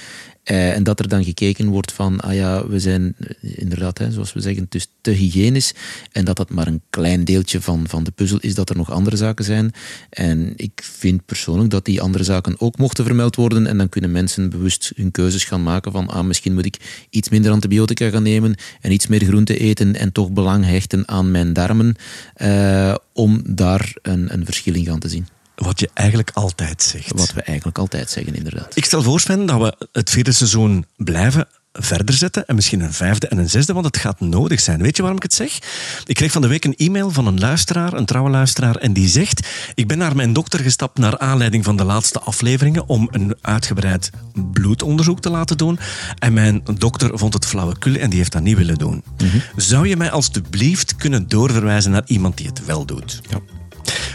Uh, 0.51 0.75
en 0.75 0.83
dat 0.83 1.01
er 1.01 1.09
dan 1.09 1.25
gekeken 1.25 1.69
wordt 1.69 1.93
van, 1.93 2.21
ah 2.21 2.35
ja, 2.35 2.67
we 2.67 2.81
zijn 2.81 3.17
inderdaad, 3.41 3.99
hè, 3.99 4.13
zoals 4.13 4.33
we 4.33 4.41
zeggen, 4.41 4.67
dus 4.69 4.87
te 5.01 5.11
hygiënisch. 5.11 5.75
En 6.13 6.25
dat 6.25 6.37
dat 6.37 6.51
maar 6.51 6.67
een 6.67 6.83
klein 6.91 7.25
deeltje 7.25 7.61
van, 7.61 7.89
van 7.89 8.05
de 8.05 8.11
puzzel 8.11 8.39
is, 8.41 8.55
dat 8.55 8.71
er 8.71 8.77
nog 8.77 8.91
andere 8.91 9.17
zaken 9.17 9.45
zijn. 9.45 9.73
En 10.11 10.53
ik 10.57 10.81
vind 10.83 11.27
persoonlijk 11.27 11.71
dat 11.71 11.85
die 11.85 12.01
andere 12.01 12.25
zaken 12.25 12.61
ook 12.61 12.79
mochten 12.79 13.05
vermeld 13.05 13.37
worden. 13.37 13.67
En 13.67 13.79
dan 13.79 13.89
kunnen 13.89 14.11
mensen 14.11 14.51
bewust 14.51 14.93
hun 14.97 15.11
keuzes 15.11 15.45
gaan 15.45 15.63
maken 15.63 15.93
van, 15.93 16.09
ah, 16.09 16.25
misschien 16.25 16.55
moet 16.55 16.67
ik 16.67 17.07
iets 17.11 17.29
minder 17.29 17.53
antibiotica 17.53 18.11
gaan 18.11 18.23
nemen 18.23 18.55
en 18.81 18.93
iets 18.93 19.07
meer 19.07 19.25
groente 19.25 19.59
eten 19.59 19.97
en 19.97 20.13
toch 20.13 20.31
belang 20.31 20.65
hechten 20.65 21.09
aan 21.09 21.31
mijn 21.31 21.53
darmen. 21.53 21.95
Uh, 22.43 22.95
om 23.13 23.43
daar 23.47 23.93
een, 24.03 24.33
een 24.33 24.45
verschil 24.45 24.75
in 24.75 24.85
gaan 24.85 24.99
te 24.99 25.09
zien. 25.09 25.27
Wat 25.55 25.81
je 25.81 25.91
eigenlijk 25.95 26.31
altijd 26.35 26.83
zegt. 26.83 27.13
Wat 27.13 27.33
we 27.33 27.43
eigenlijk 27.43 27.79
altijd 27.79 28.11
zeggen, 28.11 28.35
inderdaad. 28.35 28.77
Ik 28.77 28.85
stel 28.85 29.03
voor, 29.03 29.21
Sven, 29.21 29.47
dat 29.47 29.61
we 29.61 29.89
het 29.93 30.11
vierde 30.11 30.33
seizoen 30.33 30.87
blijven 30.97 31.49
verder 31.81 32.15
zetten 32.15 32.47
en 32.47 32.55
misschien 32.55 32.81
een 32.81 32.93
vijfde 32.93 33.29
en 33.29 33.39
een 33.39 33.51
zesde, 33.51 33.73
want 33.73 33.87
het 33.87 33.97
gaat 33.97 34.21
nodig 34.21 34.61
zijn. 34.61 34.83
Weet 34.83 34.97
je 34.97 35.03
waarom 35.03 35.19
ik 35.19 35.23
het 35.23 35.35
zeg? 35.35 35.59
Ik 36.05 36.15
kreeg 36.15 36.33
van 36.33 36.43
de 36.43 36.49
week 36.49 36.65
een 36.65 36.77
e-mail 36.77 37.11
van 37.11 37.27
een 37.27 37.39
luisteraar, 37.39 37.93
een 37.93 38.05
trouwe 38.05 38.31
luisteraar, 38.31 38.77
en 38.77 38.93
die 38.93 39.09
zegt: 39.09 39.49
Ik 39.75 39.87
ben 39.87 39.99
naar 39.99 40.17
mijn 40.17 40.33
dokter 40.33 40.61
gestapt 40.61 40.99
naar 40.99 41.19
aanleiding 41.19 41.65
van 41.65 41.77
de 41.77 41.85
laatste 41.85 42.21
afleveringen 42.21 42.89
om 42.89 43.09
een 43.11 43.37
uitgebreid 43.41 44.11
bloedonderzoek 44.53 45.21
te 45.21 45.31
laten 45.31 45.57
doen. 45.57 45.79
En 46.19 46.33
mijn 46.33 46.63
dokter 46.79 47.19
vond 47.19 47.35
het 47.35 47.47
flauwekul 47.47 47.95
en 47.95 48.11
die 48.11 48.19
heeft 48.19 48.33
dat 48.33 48.43
niet 48.43 48.57
willen 48.57 48.79
doen. 48.79 49.03
Mhm. 49.19 49.39
Zou 49.57 49.89
je 49.89 49.97
mij 49.97 50.11
alstublieft 50.11 50.97
kunnen 50.97 51.29
doorverwijzen 51.29 51.91
naar 51.91 52.05
iemand 52.07 52.37
die 52.37 52.47
het 52.47 52.65
wel 52.65 52.85
doet? 52.85 53.21
Ja. 53.31 53.41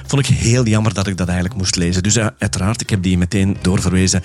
Vond 0.05 0.29
ik 0.29 0.35
heel 0.35 0.65
jammer 0.65 0.93
dat 0.93 1.07
ik 1.07 1.17
dat 1.17 1.27
eigenlijk 1.27 1.57
moest 1.57 1.75
lezen. 1.75 2.03
Dus 2.03 2.13
ja, 2.13 2.33
uiteraard, 2.37 2.81
ik 2.81 2.89
heb 2.89 3.03
die 3.03 3.17
meteen 3.17 3.57
doorverwezen 3.61 4.23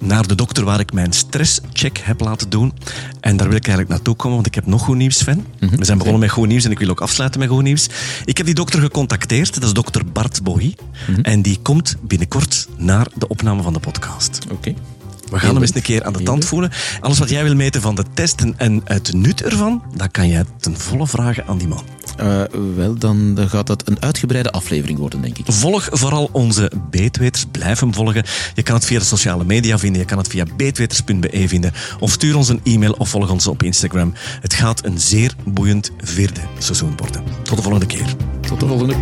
naar 0.00 0.26
de 0.26 0.34
dokter 0.34 0.64
waar 0.64 0.80
ik 0.80 0.92
mijn 0.92 1.12
stresscheck 1.12 1.98
heb 1.98 2.20
laten 2.20 2.48
doen. 2.48 2.72
En 3.20 3.36
daar 3.36 3.48
wil 3.48 3.56
ik 3.56 3.66
eigenlijk 3.66 3.88
naartoe 3.88 4.14
komen, 4.14 4.34
want 4.34 4.46
ik 4.46 4.54
heb 4.54 4.66
nog 4.66 4.82
goed 4.82 4.96
nieuws, 4.96 5.18
Sven. 5.18 5.46
Mhm. 5.60 5.76
We 5.76 5.84
zijn 5.84 5.98
begonnen 5.98 6.22
met 6.22 6.30
goed 6.30 6.48
nieuws 6.48 6.64
en 6.64 6.70
ik 6.70 6.78
wil 6.78 6.88
ook 6.88 7.00
afsluiten 7.00 7.40
met 7.40 7.48
goed 7.48 7.62
nieuws. 7.62 7.88
Ik 8.24 8.36
heb 8.36 8.46
die 8.46 8.54
dokter 8.54 8.80
gecontacteerd, 8.80 9.54
dat 9.54 9.62
is 9.62 9.72
dokter 9.72 10.06
Bart 10.12 10.42
Boy. 10.42 10.74
Mhm. 11.08 11.20
En 11.20 11.42
die 11.42 11.58
komt 11.62 11.96
binnenkort 12.00 12.68
naar 12.76 13.06
de 13.14 13.28
opname 13.28 13.62
van 13.62 13.72
de 13.72 13.80
podcast. 13.80 14.38
Oké. 14.50 14.74
We 15.30 15.38
gaan 15.38 15.52
hem 15.52 15.62
eens 15.62 15.74
een 15.74 15.82
keer 15.82 16.04
aan 16.04 16.12
de 16.12 16.22
tand 16.22 16.44
voelen. 16.44 16.70
Alles 17.00 17.18
wat 17.18 17.30
jij 17.30 17.44
wil 17.44 17.54
meten 17.54 17.80
van 17.80 17.94
de 17.94 18.04
testen 18.14 18.54
en 18.56 18.80
het 18.84 19.12
nut 19.12 19.42
ervan, 19.42 19.82
dat 19.94 20.10
kan 20.10 20.28
jij 20.28 20.44
ten 20.60 20.78
volle 20.78 21.06
vragen 21.06 21.46
aan 21.46 21.58
die 21.58 21.68
man. 21.68 21.82
Uh, 22.20 22.42
wel, 22.76 22.94
dan 22.94 23.38
gaat 23.48 23.66
dat 23.66 23.88
een 23.88 24.02
uitgebreide 24.02 24.50
aflevering 24.50 24.98
worden, 24.98 25.22
denk 25.22 25.38
ik. 25.38 25.44
Volg 25.48 25.88
vooral 25.90 26.28
onze 26.32 26.72
Beetweters. 26.90 27.44
Blijf 27.50 27.80
hem 27.80 27.94
volgen. 27.94 28.24
Je 28.54 28.62
kan 28.62 28.74
het 28.74 28.84
via 28.84 28.98
de 28.98 29.04
sociale 29.04 29.44
media 29.44 29.78
vinden. 29.78 30.00
Je 30.00 30.06
kan 30.06 30.18
het 30.18 30.28
via 30.28 30.44
beetweters.be 30.56 31.48
vinden. 31.48 31.72
Of 32.00 32.12
stuur 32.12 32.36
ons 32.36 32.48
een 32.48 32.60
e-mail 32.64 32.92
of 32.92 33.08
volg 33.08 33.30
ons 33.30 33.46
op 33.46 33.62
Instagram. 33.62 34.12
Het 34.40 34.54
gaat 34.54 34.84
een 34.84 35.00
zeer 35.00 35.34
boeiend 35.44 35.90
vierde 36.00 36.40
seizoen 36.58 36.96
worden. 36.96 37.22
Tot 37.42 37.56
de 37.56 37.62
volgende 37.62 37.86
keer. 37.86 38.14
Tot 38.40 38.60
de 38.60 38.66
volgende. 38.66 38.94